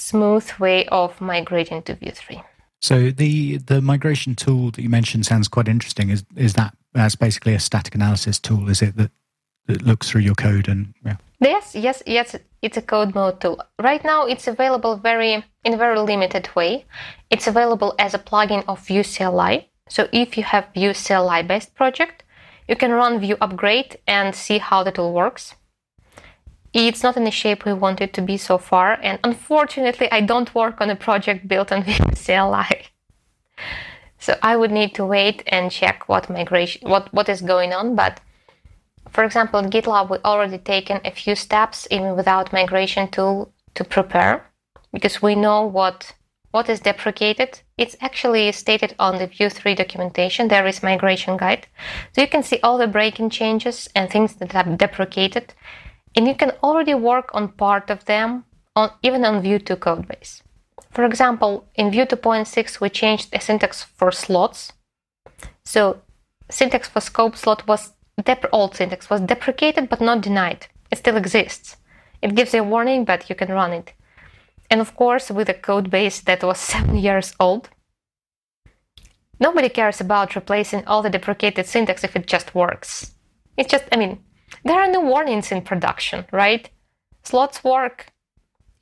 [0.00, 2.42] smooth way of migrating to Vue 3.
[2.80, 6.10] So the the migration tool that you mentioned sounds quite interesting.
[6.10, 8.68] Is is that that's basically a static analysis tool?
[8.68, 9.10] Is it that
[9.66, 11.16] that looks through your code and yeah?
[11.40, 12.36] Yes, yes, yes.
[12.62, 13.62] It's a codemod tool.
[13.78, 16.84] Right now, it's available very in a very limited way.
[17.30, 19.70] It's available as a plugin of Vue CLI.
[19.88, 22.24] So if you have Vue CLI based project,
[22.68, 25.54] you can run Vue upgrade and see how the tool works.
[26.72, 30.20] It's not in the shape we want it to be so far, and unfortunately, I
[30.20, 31.96] don't work on a project built on Vue.
[34.18, 37.96] So I would need to wait and check what migration, what, what is going on.
[37.96, 38.20] But
[39.08, 43.82] for example, in GitLab, we already taken a few steps even without migration tool to
[43.82, 44.46] prepare
[44.92, 46.14] because we know what
[46.52, 47.60] what is deprecated.
[47.78, 50.48] It's actually stated on the Vue 3 documentation.
[50.48, 51.68] There is migration guide.
[52.12, 55.54] So you can see all the breaking changes and things that have deprecated.
[56.16, 58.44] And you can already work on part of them
[58.74, 60.42] on even on Vue 2 codebase.
[60.90, 64.72] For example, in Vue 2.6, we changed the syntax for slots.
[65.64, 66.02] So
[66.50, 67.92] syntax for scope slot was
[68.24, 70.66] dep- old syntax was deprecated but not denied.
[70.90, 71.76] It still exists.
[72.22, 73.92] It gives a warning, but you can run it.
[74.70, 77.70] And of course, with a code base that was seven years old,
[79.38, 83.12] nobody cares about replacing all the deprecated syntax if it just works.
[83.56, 84.22] It's just, I mean,
[84.64, 86.68] there are no warnings in production, right?
[87.22, 88.12] Slots work.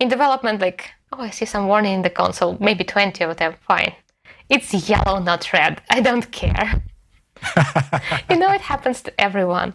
[0.01, 3.55] In development, like, oh, I see some warning in the console, maybe 20 of them,
[3.67, 3.95] fine.
[4.49, 5.83] It's yellow, not red.
[5.91, 6.83] I don't care.
[8.31, 9.75] you know, it happens to everyone.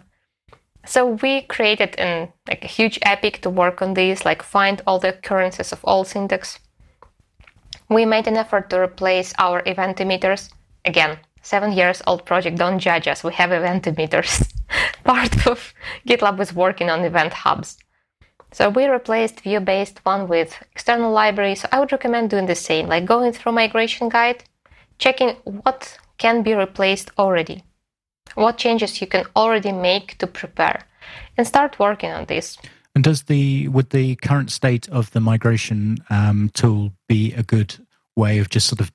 [0.86, 4.98] So we created an like a huge epic to work on this, like find all
[4.98, 6.58] the occurrences of all syntax.
[7.88, 10.50] We made an effort to replace our event emitters.
[10.84, 13.22] Again, seven years old project, don't judge us.
[13.22, 14.52] We have event emitters.
[15.04, 15.72] Part of
[16.08, 17.78] GitLab is working on event hubs.
[18.50, 21.54] So we replaced Vue-based one with external library.
[21.54, 24.42] So I would recommend doing the same, like going through migration guide,
[24.98, 27.62] checking what can be replaced already
[28.34, 30.82] what changes you can already make to prepare,
[31.36, 32.58] and start working on this.
[32.94, 37.74] And does the would the current state of the migration um, tool be a good
[38.16, 38.92] way of just sort of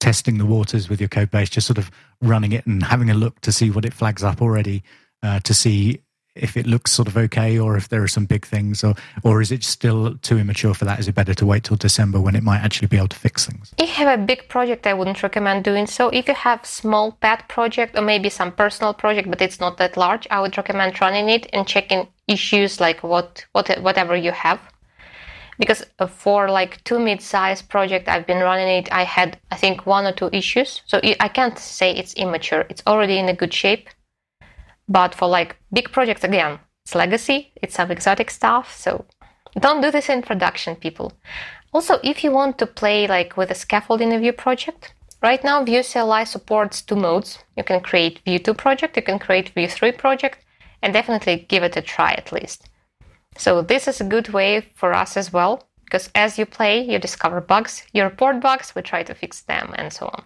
[0.00, 3.14] testing the waters with your code base, just sort of running it and having a
[3.14, 4.82] look to see what it flags up already,
[5.22, 6.00] uh, to see
[6.34, 9.40] if it looks sort of okay or if there are some big things or or
[9.40, 10.98] is it still too immature for that?
[10.98, 13.46] Is it better to wait till december when it might actually be able to fix
[13.46, 13.72] things?
[13.78, 16.08] If you have a big project i wouldn't recommend doing so.
[16.08, 19.96] If you have small pet project or maybe some personal project but it's not that
[19.96, 24.60] large i would recommend running it and checking issues like what what whatever you have
[25.60, 29.86] because uh, for like two mid-sized project i've been running it i had i think
[29.86, 33.54] one or two issues so i can't say it's immature it's already in a good
[33.54, 33.88] shape
[34.90, 38.76] but for like big projects, again, it's legacy, it's some exotic stuff.
[38.76, 39.04] So
[39.58, 41.12] don't do this in production, people.
[41.72, 44.92] Also, if you want to play like with a scaffold in a Vue project,
[45.22, 47.38] right now Vue CLI supports two modes.
[47.56, 50.44] You can create Vue 2 project, you can create Vue 3 project,
[50.82, 52.68] and definitely give it a try at least.
[53.40, 56.98] So this is a good way for us as well, because as you play, you
[56.98, 60.24] discover bugs, you report bugs, we try to fix them, and so on.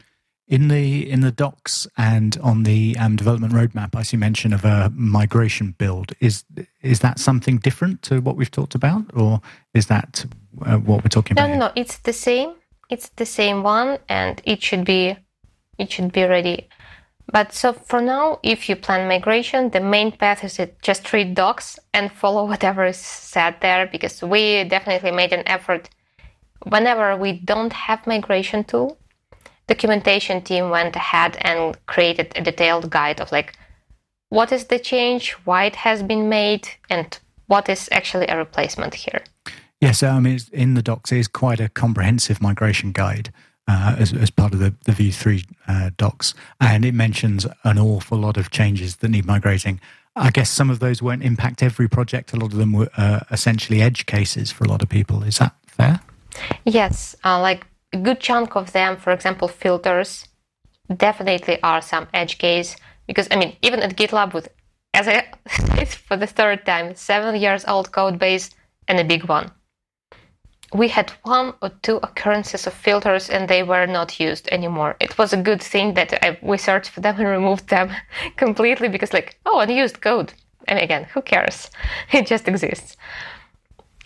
[0.49, 4.65] In the in the docs and on the um, development roadmap, I see mention of
[4.65, 6.13] a migration build.
[6.19, 6.45] Is
[6.83, 9.41] is that something different to what we've talked about, or
[9.75, 10.27] is that
[10.67, 11.59] uh, what we're talking no, about?
[11.59, 12.55] No, no, it's the same.
[12.91, 15.17] It's the same one, and it should be
[15.79, 16.69] it should be ready.
[17.33, 21.35] But so for now, if you plan migration, the main path is to just read
[21.35, 25.89] docs and follow whatever is said there, because we definitely made an effort.
[26.65, 28.99] Whenever we don't have migration tool,
[29.67, 33.57] documentation team went ahead and created a detailed guide of like
[34.29, 38.95] what is the change, why it has been made, and what is actually a replacement
[38.95, 39.23] here.
[39.81, 43.33] Yes, I mean, in the docs is quite a comprehensive migration guide
[43.67, 47.79] uh, as, as part of the, the Vue 3 uh, docs, and it mentions an
[47.79, 49.81] awful lot of changes that need migrating.
[50.17, 52.33] I guess some of those won't impact every project.
[52.33, 55.25] A lot of them were uh, essentially edge cases for a lot of people.
[55.25, 56.01] Is that fair?
[56.65, 60.29] Yes, uh, like a good chunk of them, for example, filters,
[60.95, 64.49] definitely are some edge case because I mean, even at GitLab with,
[64.93, 68.51] as I said for the third time, seven years old code base
[68.89, 69.51] and a big one.
[70.75, 74.97] We had one or two occurrences of filters and they were not used anymore.
[75.01, 77.91] It was a good thing that I, we searched for them and removed them
[78.37, 80.35] completely because, like, oh, unused code.
[80.67, 81.71] And again, who cares?
[82.13, 82.97] It just exists.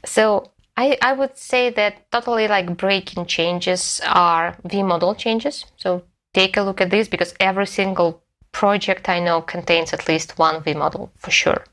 [0.04, 5.64] So I, I would say that totally like breaking changes are v-model changes.
[5.76, 6.02] So
[6.34, 10.62] take a look at this because every single project I know contains at least one
[10.62, 11.64] v-model for sure.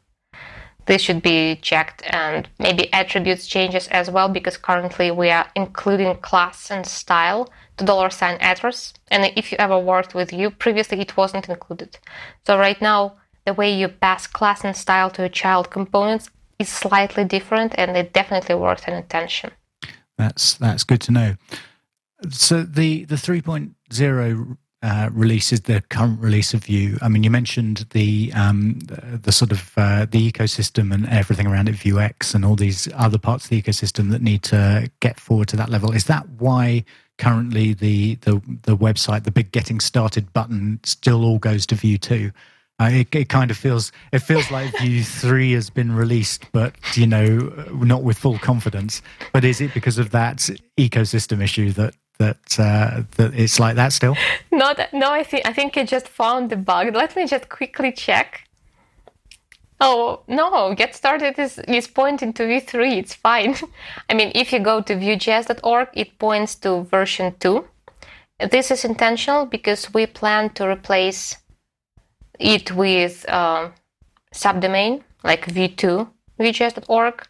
[0.85, 6.15] This should be checked and maybe attributes changes as well because currently we are including
[6.17, 8.93] class and style to dollar sign attrs.
[9.09, 11.97] And if you ever worked with you previously it wasn't included.
[12.45, 16.69] So right now, the way you pass class and style to a child components is
[16.69, 19.51] slightly different and it definitely works in attention.
[20.17, 21.35] That's that's good to know.
[22.29, 26.99] So the the 3.0 uh, release is the current release of Vue.
[27.01, 31.47] I mean, you mentioned the um, the, the, sort of uh, the ecosystem and everything
[31.47, 35.19] around it, Vuex, and all these other parts of the ecosystem that need to get
[35.19, 35.91] forward to that level.
[35.91, 36.85] Is that why
[37.17, 41.97] currently the the the website, the big getting started button, still all goes to Vue
[41.97, 42.31] two?
[42.79, 46.75] Uh, it, it, kind of feels it feels like Vue three has been released, but
[46.95, 47.37] you know,
[47.71, 49.01] not with full confidence.
[49.33, 53.93] But is it because of that ecosystem issue that that uh, that it's like that
[53.93, 54.15] still?
[54.51, 56.95] Not no, I think I think it just found the bug.
[56.95, 58.41] Let me just quickly check.
[59.81, 62.97] Oh no, get started is is pointing to v3.
[62.97, 63.55] It's fine.
[64.09, 67.65] I mean, if you go to vuejs.org, it points to version two.
[68.39, 71.37] This is intentional because we plan to replace
[72.39, 73.69] it with uh,
[74.33, 76.07] subdomain like v2
[76.39, 77.27] vuejs.org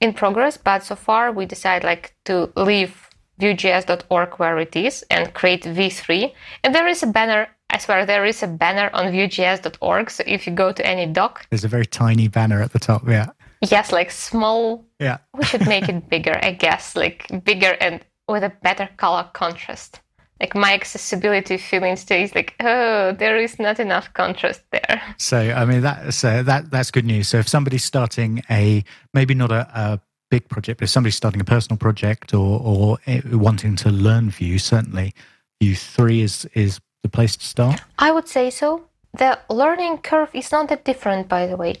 [0.00, 3.07] in progress, but so far we decide like to leave
[3.40, 6.32] vuejs.org where it is and create v3.
[6.64, 7.48] And there is a banner.
[7.70, 10.10] I swear there is a banner on vuejs.org.
[10.10, 13.08] So if you go to any doc, there's a very tiny banner at the top.
[13.08, 13.30] Yeah.
[13.60, 14.84] Yes, like small.
[14.98, 15.18] Yeah.
[15.36, 20.00] we should make it bigger, I guess, like bigger and with a better color contrast
[20.40, 25.38] like my accessibility feelings to is like oh there is not enough contrast there so
[25.38, 28.84] i mean that's uh, that that's good news so if somebody's starting a
[29.14, 30.00] maybe not a, a
[30.30, 34.30] big project but if somebody's starting a personal project or or eh, wanting to learn
[34.30, 35.14] vue certainly
[35.60, 38.82] vue 3 is is the place to start i would say so
[39.14, 41.74] the learning curve is not that different by the way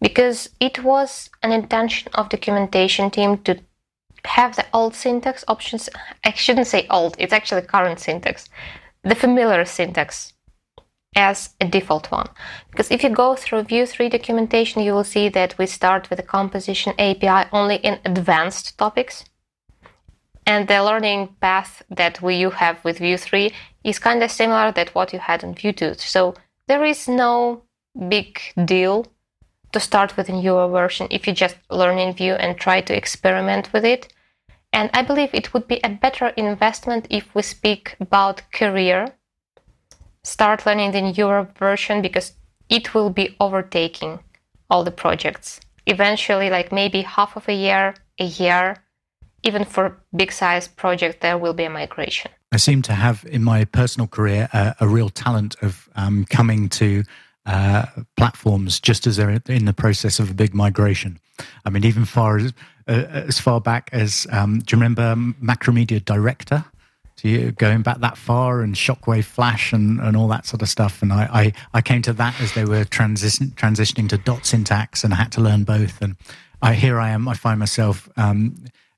[0.00, 3.58] because it was an intention of documentation team to
[4.24, 5.88] have the old syntax options.
[6.24, 8.48] I shouldn't say old, it's actually current syntax.
[9.02, 10.34] The familiar syntax
[11.16, 12.28] as a default one.
[12.70, 16.18] Because if you go through Vue 3 documentation, you will see that we start with
[16.18, 19.24] the composition API only in advanced topics.
[20.46, 23.52] And the learning path that we you have with Vue 3
[23.84, 25.94] is kind of similar that what you had in Vue 2.
[25.98, 26.34] So
[26.68, 27.62] there is no
[28.08, 29.06] big deal
[29.72, 32.96] to start with a newer version if you just learn in Vue and try to
[32.96, 34.12] experiment with it.
[34.72, 39.14] And I believe it would be a better investment if we speak about career.
[40.28, 42.34] Start learning the newer version because
[42.68, 44.18] it will be overtaking
[44.68, 45.58] all the projects.
[45.86, 48.76] Eventually, like maybe half of a year, a year,
[49.42, 52.30] even for big size project, there will be a migration.
[52.52, 57.04] I seem to have in my personal career a real talent of um, coming to
[57.46, 57.86] uh,
[58.18, 61.18] platforms just as they're in the process of a big migration.
[61.64, 62.52] I mean, even far as
[62.86, 66.66] uh, as far back as um, do you remember Macromedia Director?
[67.18, 70.68] So you going back that far and Shockwave Flash and, and all that sort of
[70.68, 71.02] stuff.
[71.02, 75.02] And I, I, I came to that as they were transition, transitioning to dot syntax
[75.02, 76.00] and I had to learn both.
[76.00, 76.14] And
[76.62, 78.54] I, here I am, I find myself um,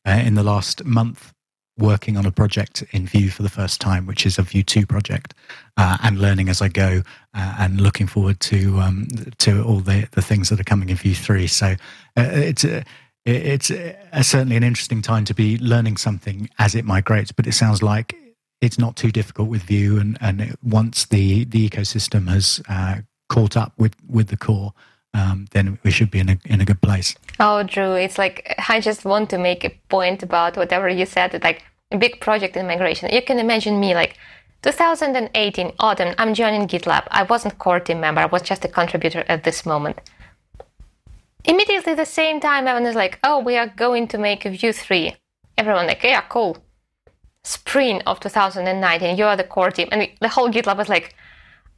[0.06, 1.32] uh, in the last month
[1.78, 4.84] working on a project in Vue for the first time, which is a Vue 2
[4.84, 5.32] project,
[5.78, 7.02] uh, and learning as I go,
[7.32, 9.08] uh, and looking forward to um,
[9.38, 11.46] to all the, the things that are coming in Vue 3.
[11.46, 11.76] So uh,
[12.16, 12.84] it's a,
[13.24, 17.52] it's a, certainly an interesting time to be learning something as it migrates, but it
[17.52, 18.14] sounds like
[18.60, 22.96] it's not too difficult with Vue, and, and it, once the, the ecosystem has uh,
[23.28, 24.74] caught up with, with the core,
[25.14, 27.16] um, then we should be in a in a good place.
[27.40, 31.42] Oh, Drew, it's like I just want to make a point about whatever you said.
[31.42, 33.12] Like a big project in migration.
[33.12, 34.16] You can imagine me like
[34.62, 36.14] 2018 autumn.
[36.18, 37.08] I'm joining GitLab.
[37.10, 38.20] I wasn't core team member.
[38.20, 39.98] I was just a contributor at this moment.
[41.44, 44.72] Immediately the same time, everyone is like, "Oh, we are going to make a Vue
[44.72, 45.16] 3."
[45.56, 46.58] Everyone like, "Yeah, cool."
[47.44, 51.14] Spring of 2019, you are the core team, and the whole GitLab was like,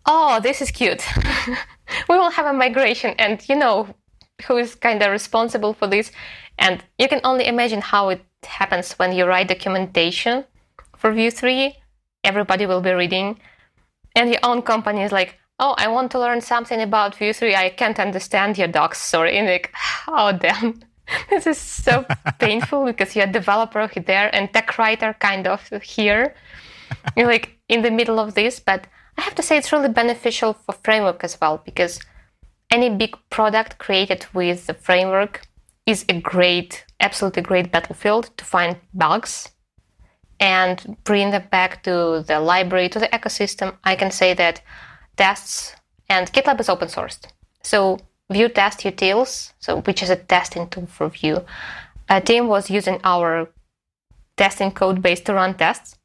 [0.06, 1.04] "Oh, this is cute."
[2.08, 3.88] we will have a migration and you know
[4.46, 6.10] who is kind of responsible for this
[6.58, 10.44] and you can only imagine how it happens when you write documentation
[10.96, 11.76] for Vue 3
[12.24, 13.38] everybody will be reading
[14.16, 17.54] and your own company is like oh i want to learn something about Vue 3
[17.54, 19.72] i can't understand your docs sorry and like
[20.08, 20.80] oh damn.
[21.30, 22.06] This is so
[22.38, 26.34] painful because you're a developer there and tech writer kind of here.
[27.16, 28.86] You're like in the middle of this but
[29.18, 32.00] I have to say it's really beneficial for framework as well because
[32.70, 35.42] any big product created with the framework
[35.86, 39.50] is a great, absolutely great battlefield to find bugs
[40.40, 43.76] and bring them back to the library, to the ecosystem.
[43.84, 44.62] I can say that
[45.16, 45.74] tests
[46.08, 47.26] and GitLab is open sourced.
[47.62, 47.98] So
[48.30, 51.44] Vue Test Utils, so which is a testing tool for Vue,
[52.08, 53.48] a team was using our
[54.36, 55.98] testing code base to run tests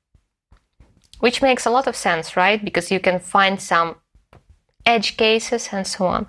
[1.19, 2.63] which makes a lot of sense, right?
[2.63, 3.95] Because you can find some
[4.85, 6.27] edge cases and so on.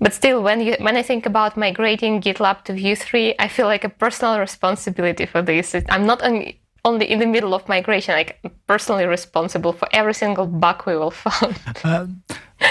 [0.00, 3.66] But still, when you when I think about migrating GitLab to Vue 3, I feel
[3.66, 5.74] like a personal responsibility for this.
[5.88, 10.46] I'm not only only in the middle of migration, like personally responsible for every single
[10.46, 11.58] bug we will find.
[11.84, 12.22] Um,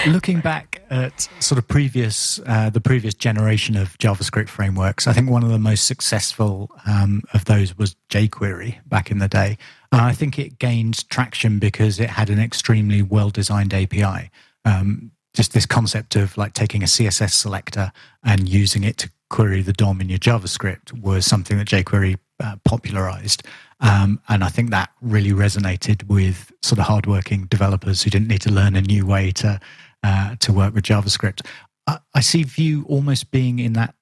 [0.06, 5.30] looking back at sort of previous uh, the previous generation of JavaScript frameworks, I think
[5.30, 9.58] one of the most successful um, of those was jQuery back in the day.
[9.92, 14.30] Uh, I think it gained traction because it had an extremely well designed API.
[14.64, 17.92] Um, just this concept of like taking a CSS selector
[18.24, 22.56] and using it to query the DOM in your JavaScript was something that jQuery uh,
[22.64, 23.42] popularized.
[23.80, 28.40] Um, and I think that really resonated with sort of hardworking developers who didn't need
[28.42, 29.60] to learn a new way to
[30.02, 31.44] uh, to work with JavaScript.
[31.86, 33.94] I, I, see Vue almost being in that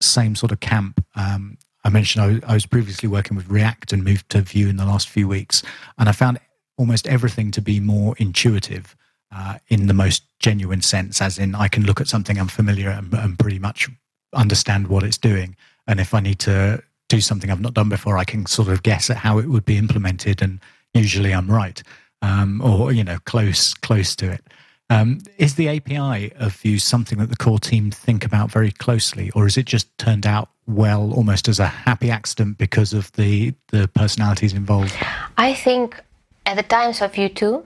[0.00, 1.04] same sort of camp.
[1.14, 4.76] Um, I mentioned I, I was previously working with React and moved to Vue in
[4.76, 5.62] the last few weeks,
[5.98, 6.40] and I found
[6.76, 8.96] almost everything to be more intuitive.
[9.34, 12.90] Uh, in the most genuine sense, as in I can look at something I'm familiar
[12.90, 13.88] and, and, pretty much
[14.34, 15.56] understand what it's doing.
[15.86, 16.82] And if I need to
[17.12, 19.66] do something I've not done before, I can sort of guess at how it would
[19.66, 20.60] be implemented, and
[20.94, 21.82] usually I'm right,
[22.22, 24.42] um, or you know, close close to it.
[24.88, 29.30] Um, is the API of Vue something that the core team think about very closely,
[29.34, 33.52] or is it just turned out well, almost as a happy accident because of the
[33.68, 34.94] the personalities involved?
[35.36, 36.02] I think
[36.46, 37.62] at the times of Vue 2,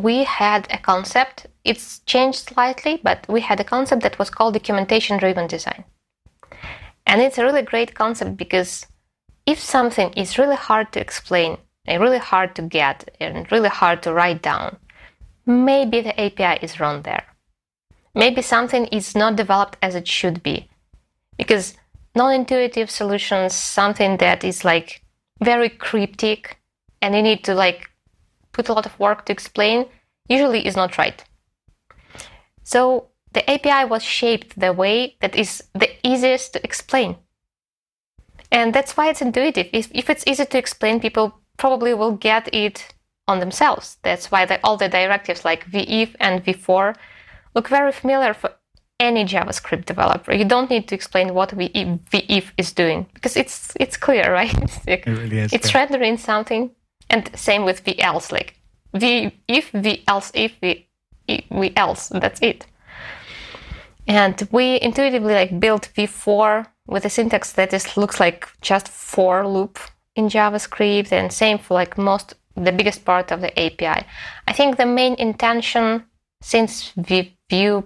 [0.00, 1.46] we had a concept.
[1.64, 5.84] It's changed slightly, but we had a concept that was called documentation driven design.
[7.06, 8.86] And it's a really great concept because
[9.46, 14.02] if something is really hard to explain and really hard to get and really hard
[14.02, 14.76] to write down,
[15.46, 17.24] maybe the API is wrong there.
[18.14, 20.68] Maybe something is not developed as it should be.
[21.36, 21.74] Because
[22.14, 25.02] non intuitive solutions, something that is like
[25.40, 26.58] very cryptic
[27.00, 27.90] and you need to like
[28.52, 29.86] put a lot of work to explain,
[30.28, 31.22] usually is not right.
[32.64, 37.16] So the API was shaped the way that is the easiest to explain.
[38.50, 39.68] And that's why it's intuitive.
[39.74, 42.94] If, if it's easy to explain, people probably will get it
[43.28, 43.98] on themselves.
[44.02, 46.94] That's why the, all the directives like v-if and v-for
[47.54, 48.52] look very familiar for
[48.98, 50.32] any JavaScript developer.
[50.32, 54.54] You don't need to explain what v-if is doing because it's it's clear, right?
[54.62, 55.52] It's, like, it really is.
[55.52, 56.70] It's rendering something,
[57.10, 58.32] and same with v else.
[58.32, 58.54] Like
[58.94, 60.86] v if v else if v,
[61.28, 62.08] v else.
[62.08, 62.66] That's it.
[64.06, 69.46] And we intuitively like built v-for with a syntax that is looks like just for
[69.46, 69.78] loop
[70.14, 74.06] in JavaScript, and same for like most the biggest part of the API.
[74.48, 76.04] I think the main intention
[76.40, 77.84] since we Vue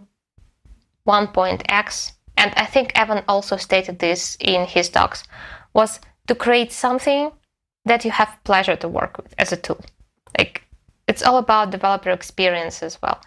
[1.06, 5.24] 1.x, and I think Evan also stated this in his docs,
[5.74, 7.32] was to create something
[7.84, 9.80] that you have pleasure to work with as a tool.
[10.38, 10.62] Like
[11.08, 13.20] it's all about developer experience as well.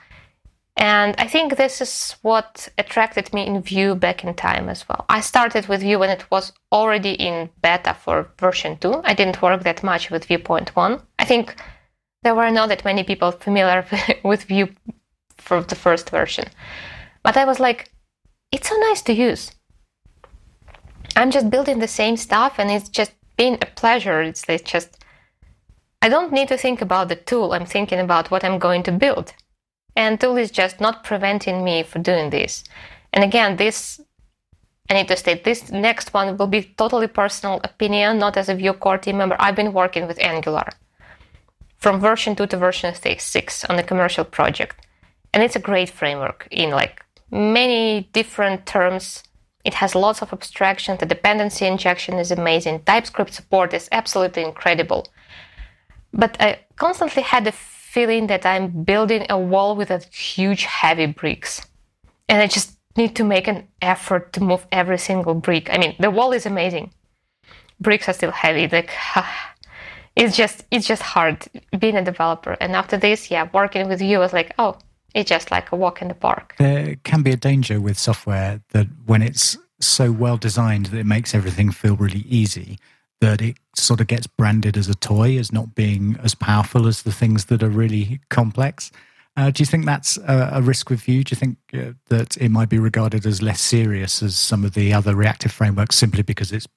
[0.76, 5.06] And I think this is what attracted me in Vue back in time as well.
[5.08, 9.02] I started with Vue when it was already in beta for version 2.
[9.04, 11.02] I didn't work that much with Vue.1.
[11.20, 11.56] I think
[12.24, 13.86] there were not that many people familiar
[14.24, 14.70] with Vue
[15.38, 16.46] for the first version.
[17.22, 17.92] But I was like,
[18.52, 19.52] it's so nice to use.
[21.16, 24.22] I'm just building the same stuff and it's just been a pleasure.
[24.22, 25.04] It's just,
[26.02, 27.54] I don't need to think about the tool.
[27.54, 29.34] I'm thinking about what I'm going to build.
[29.96, 32.64] And tool is just not preventing me from doing this.
[33.12, 34.02] And again, this
[34.90, 38.56] I need to state this next one will be totally personal opinion, not as a
[38.56, 39.36] Vue core team member.
[39.40, 40.68] I've been working with Angular
[41.78, 44.86] from version 2 to version 6 on a commercial project.
[45.34, 49.24] And it's a great framework in like many different terms.
[49.66, 50.98] It has lots of abstraction.
[50.98, 52.84] The dependency injection is amazing.
[52.84, 55.08] TypeScript support is absolutely incredible.
[56.14, 57.54] But I constantly had a
[57.94, 61.62] feeling that I'm building a wall with a huge heavy bricks.
[62.28, 65.70] And I just need to make an effort to move every single brick.
[65.72, 66.92] I mean, the wall is amazing.
[67.80, 68.68] Bricks are still heavy.
[68.68, 68.90] Like
[70.16, 71.46] it's just it's just hard
[71.78, 72.58] being a developer.
[72.60, 74.78] And after this, yeah, working with you was like, oh,
[75.14, 76.56] it's just like a walk in the park.
[76.58, 81.06] There can be a danger with software that when it's so well designed that it
[81.06, 82.80] makes everything feel really easy,
[83.24, 87.04] that it sort of gets branded as a toy as not being as powerful as
[87.04, 88.92] the things that are really complex.
[89.38, 91.24] Uh, do you think that's a, a, risk with Vue?
[91.24, 94.74] Do you think uh, that it might be regarded as less serious as some of
[94.74, 96.68] the other reactive frameworks simply because it's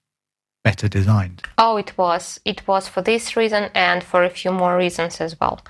[0.62, 1.42] better designed?
[1.59, 2.38] Oh, it was.
[2.44, 5.61] It was for this reason and for a few more reasons as well.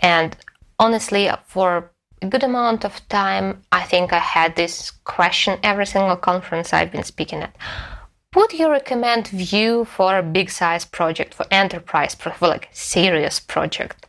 [0.00, 0.36] And
[0.80, 6.16] honestly, for a good amount of time, I think I had this question every single
[6.16, 7.54] conference I've been speaking at
[8.34, 14.06] would you recommend Vue for a big size project, for enterprise, for like serious project?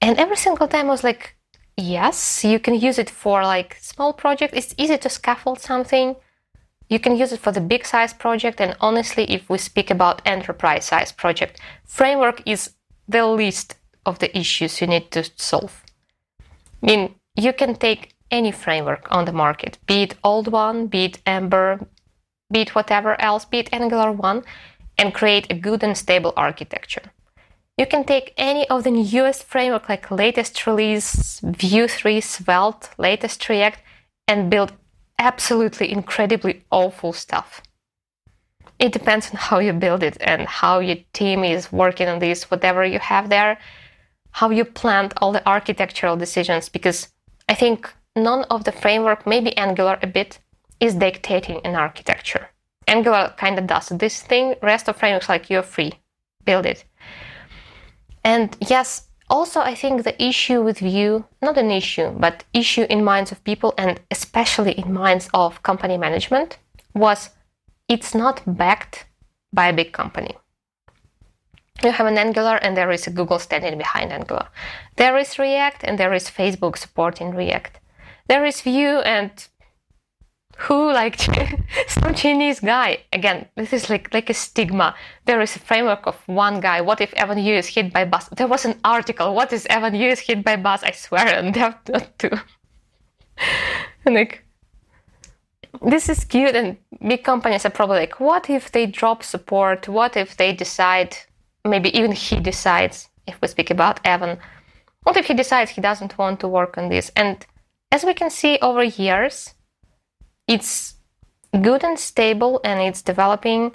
[0.00, 1.36] And every single time I was like,
[1.76, 4.54] yes, you can use it for like small project.
[4.54, 6.16] It's easy to scaffold something.
[6.88, 8.60] You can use it for the big size project.
[8.60, 12.70] And honestly, if we speak about enterprise size project, framework is
[13.08, 15.82] the least of the issues you need to solve.
[16.82, 21.04] I mean, you can take any framework on the market, be it old one, be
[21.04, 21.80] it Ember,
[22.50, 24.42] be it whatever else, be it Angular 1,
[24.98, 27.12] and create a good and stable architecture.
[27.76, 33.46] You can take any of the newest framework like latest release, Vue 3, Svelte, latest
[33.48, 33.80] React,
[34.26, 34.72] and build
[35.18, 37.62] absolutely incredibly awful stuff.
[38.78, 42.50] It depends on how you build it and how your team is working on this,
[42.50, 43.58] whatever you have there,
[44.30, 47.08] how you planned all the architectural decisions, because
[47.48, 50.38] I think none of the framework, maybe Angular a bit,
[50.80, 52.48] is dictating an architecture.
[52.86, 54.54] Angular kind of does this thing.
[54.62, 55.94] Rest of frameworks like you're free,
[56.44, 56.84] build it.
[58.24, 63.04] And yes, also I think the issue with Vue, not an issue, but issue in
[63.04, 66.58] minds of people and especially in minds of company management
[66.94, 67.30] was
[67.88, 69.06] it's not backed
[69.52, 70.34] by a big company.
[71.82, 74.48] You have an Angular and there is a Google standing behind Angular.
[74.96, 77.80] There is React and there is Facebook supporting React.
[78.28, 79.30] There is Vue and
[80.56, 81.20] who like
[81.88, 82.98] some Chinese guy.
[83.12, 84.94] Again this is like like a stigma.
[85.24, 86.80] There is a framework of one guy.
[86.80, 88.28] What if Evan You is hit by bus?
[88.28, 90.82] There was an article what is Evan You is hit by bus?
[90.82, 92.42] I swear and they have to.
[94.04, 94.44] And like
[95.82, 99.88] this is cute and big companies are probably like what if they drop support?
[99.88, 101.16] What if they decide
[101.64, 104.38] maybe even he decides if we speak about Evan
[105.06, 107.12] what if he decides he doesn't want to work on this?
[107.14, 107.46] And
[107.92, 109.54] as we can see over years
[110.46, 110.94] it's
[111.62, 113.74] good and stable and it's developing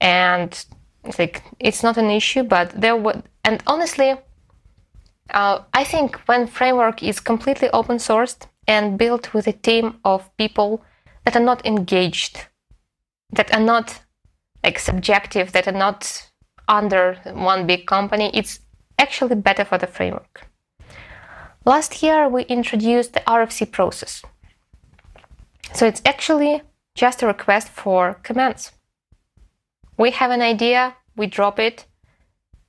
[0.00, 0.66] and
[1.04, 4.14] it's like it's not an issue but there would and honestly
[5.30, 10.36] uh, i think when framework is completely open sourced and built with a team of
[10.36, 10.82] people
[11.24, 12.46] that are not engaged,
[13.32, 14.00] that are not
[14.64, 16.30] like subjective, that are not
[16.68, 18.30] under one big company.
[18.32, 18.60] It's
[18.98, 20.48] actually better for the framework.
[21.64, 24.22] Last year, we introduced the RFC process.
[25.74, 26.62] So it's actually
[26.94, 28.72] just a request for comments.
[29.98, 31.86] We have an idea, we drop it,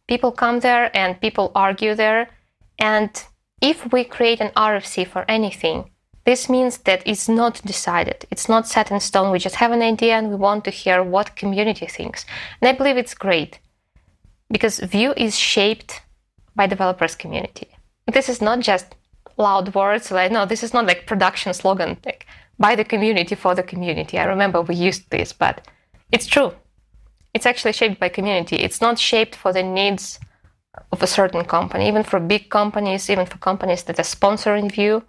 [0.07, 2.29] people come there and people argue there.
[2.79, 3.09] And
[3.61, 5.91] if we create an RFC for anything,
[6.25, 9.31] this means that it's not decided, it's not set in stone.
[9.31, 12.25] We just have an idea and we want to hear what community thinks.
[12.61, 13.59] And I believe it's great
[14.51, 16.01] because Vue is shaped
[16.55, 17.69] by developers community.
[18.11, 18.95] This is not just
[19.37, 20.11] loud words.
[20.11, 22.25] Like no, this is not like production slogan like
[22.59, 24.17] by the community for the community.
[24.17, 25.67] I remember we used this, but
[26.11, 26.53] it's true.
[27.33, 28.55] It's actually shaped by community.
[28.55, 30.19] It's not shaped for the needs
[30.91, 31.87] of a certain company.
[31.87, 35.03] Even for big companies, even for companies that are sponsoring you.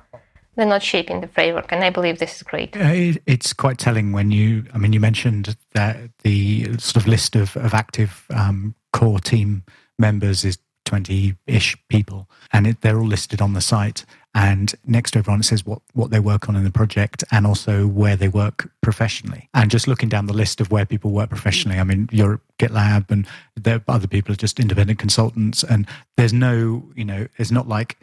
[0.56, 1.70] they're not shaping the framework.
[1.70, 2.70] And I believe this is great.
[2.74, 7.56] It's quite telling when you, I mean, you mentioned that the sort of list of,
[7.56, 9.62] of active um, core team
[10.00, 14.04] members is 20 ish people, and it, they're all listed on the site.
[14.34, 17.46] And next to everyone, it says what, what they work on in the project and
[17.46, 19.48] also where they work professionally.
[19.54, 23.10] And just looking down the list of where people work professionally, I mean, you're GitLab
[23.10, 23.26] and
[23.56, 25.64] there other people are just independent consultants.
[25.64, 27.98] And there's no, you know, it's not like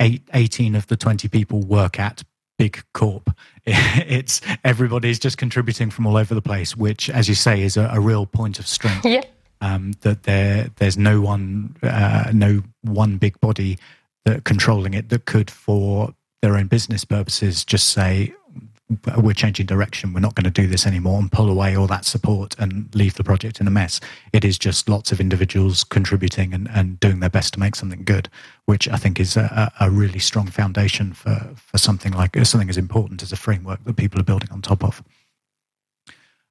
[0.00, 2.22] eight, 18 of the 20 people work at
[2.58, 3.30] big corp.
[3.66, 7.90] It's everybody's just contributing from all over the place, which, as you say, is a,
[7.92, 9.04] a real point of strength.
[9.04, 9.22] Yeah
[9.60, 13.78] um, that there there's no one uh, no one big body
[14.26, 18.34] that controlling it that could for their own business purposes just say
[19.18, 20.12] we're changing direction.
[20.12, 23.14] We're not going to do this anymore and pull away all that support and leave
[23.14, 23.98] the project in a mess.
[24.32, 28.04] It is just lots of individuals contributing and, and doing their best to make something
[28.04, 28.28] good
[28.66, 32.76] which i think is a, a really strong foundation for, for something like something as
[32.76, 35.02] important as a framework that people are building on top of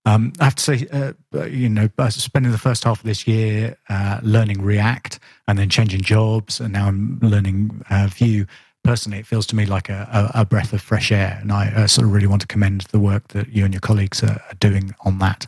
[0.06, 3.28] um, I have to say, uh, uh you know, spending the first half of this
[3.28, 8.46] year uh, learning React and then changing jobs, and now I'm learning uh, Vue.
[8.84, 11.88] Personally, it feels to me like a, a, breath of fresh air, and I uh,
[11.88, 14.56] sort of really want to commend the work that you and your colleagues are, are
[14.60, 15.48] doing on that.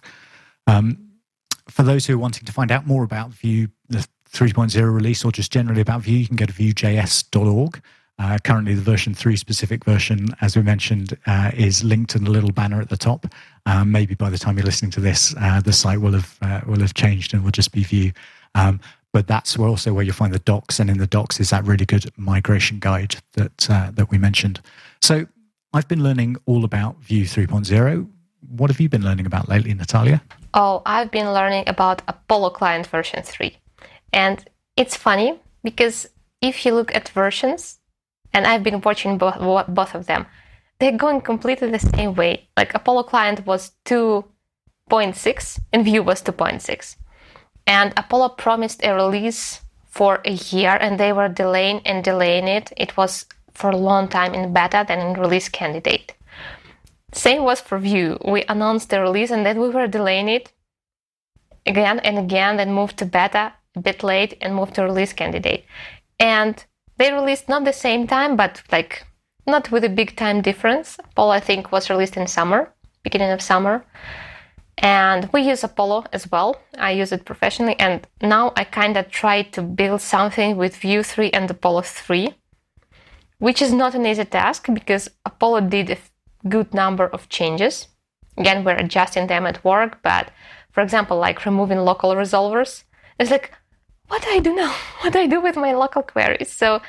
[0.66, 1.08] Um,
[1.70, 5.32] for those who are wanting to find out more about Vue, the 3.0 release, or
[5.32, 7.82] just generally about Vue, you can go to vuejs.org.
[8.20, 12.32] Uh, currently, the version 3 specific version, as we mentioned, uh, is linked in the
[12.32, 13.28] little banner at the top.
[13.68, 16.62] Um, maybe by the time you're listening to this, uh, the site will have uh,
[16.66, 18.12] will have changed and will just be Vue.
[18.56, 18.80] Um,
[19.14, 21.86] but that's also where you'll find the docs, and in the docs is that really
[21.86, 24.62] good migration guide that uh, that we mentioned.
[25.02, 25.28] So
[25.74, 28.10] I've been learning all about Vue 3.0.
[28.50, 30.22] What have you been learning about lately, Natalia?
[30.54, 33.58] Oh, I've been learning about Apollo Client version 3.
[34.14, 34.44] And
[34.76, 36.08] it's funny because
[36.42, 37.80] if you look at versions,
[38.38, 40.28] and I've been watching both, both of them.
[40.80, 42.48] They're going completely the same way.
[42.56, 46.98] Like Apollo Client was 2.6 and Vue was 2.6.
[47.66, 52.72] And Apollo promised a release for a year and they were delaying and delaying it.
[52.78, 53.26] It was
[53.56, 56.14] for a long time in beta than in release candidate.
[57.14, 58.20] Same was for Vue.
[58.24, 60.52] We announced the release and then we were delaying it
[61.66, 65.66] again and again, then moved to beta a bit late and moved to release candidate.
[66.20, 66.64] And
[66.98, 69.06] they released not the same time, but like
[69.46, 70.98] not with a big time difference.
[71.00, 72.74] Apollo, I think, was released in summer,
[73.04, 73.86] beginning of summer.
[74.78, 76.62] And we use Apollo as well.
[76.78, 77.76] I use it professionally.
[77.80, 82.36] And now I kind of try to build something with Vue 3 and Apollo 3,
[83.40, 85.98] which is not an easy task because Apollo did a
[86.48, 87.88] good number of changes.
[88.38, 90.30] Again, we're adjusting them at work, but
[90.72, 92.84] for example, like removing local resolvers,
[93.20, 93.52] it's like
[94.08, 94.76] what do I do now?
[95.02, 96.52] What do I do with my local queries?
[96.52, 96.82] So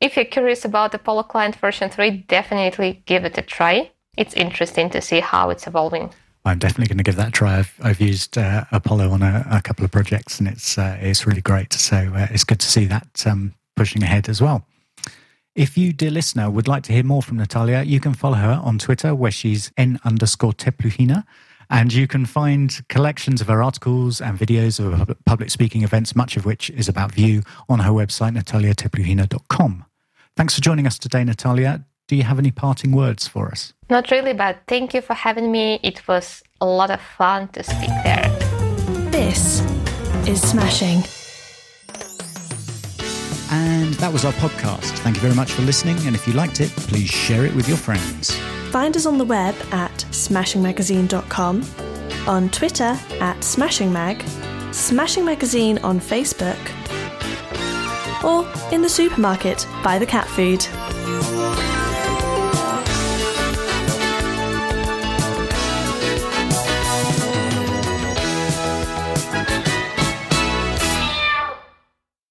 [0.00, 3.90] if you're curious about Apollo Client version 3, definitely give it a try.
[4.16, 6.12] It's interesting to see how it's evolving.
[6.44, 7.58] I'm definitely going to give that a try.
[7.58, 11.26] I've, I've used uh, Apollo on a, a, couple of projects, and it's uh, it's
[11.26, 11.72] really great.
[11.74, 14.64] So uh, it's good to see that um, pushing ahead as well.
[15.54, 18.60] If you, dear listener, would like to hear more from Natalia, you can follow her
[18.64, 21.24] on Twitter, where she's n underscore tepluhina.
[21.70, 26.36] And you can find collections of her articles and videos of public speaking events, much
[26.36, 29.84] of which is about Vue, on her website, nataliatepluhina.com.
[30.36, 31.84] Thanks for joining us today, Natalia.
[32.08, 33.72] Do you have any parting words for us?
[33.88, 35.78] Not really, but thank you for having me.
[35.84, 38.28] It was a lot of fun to speak there.
[39.12, 39.60] This
[40.26, 41.19] is Smashing.
[43.50, 44.98] And that was our podcast.
[45.00, 45.98] Thank you very much for listening.
[46.06, 48.34] And if you liked it, please share it with your friends.
[48.70, 51.64] Find us on the web at smashingmagazine.com,
[52.28, 54.24] on Twitter at smashingmag,
[54.72, 56.56] Smashing Magazine on Facebook,
[58.22, 60.64] or in the supermarket by the cat food.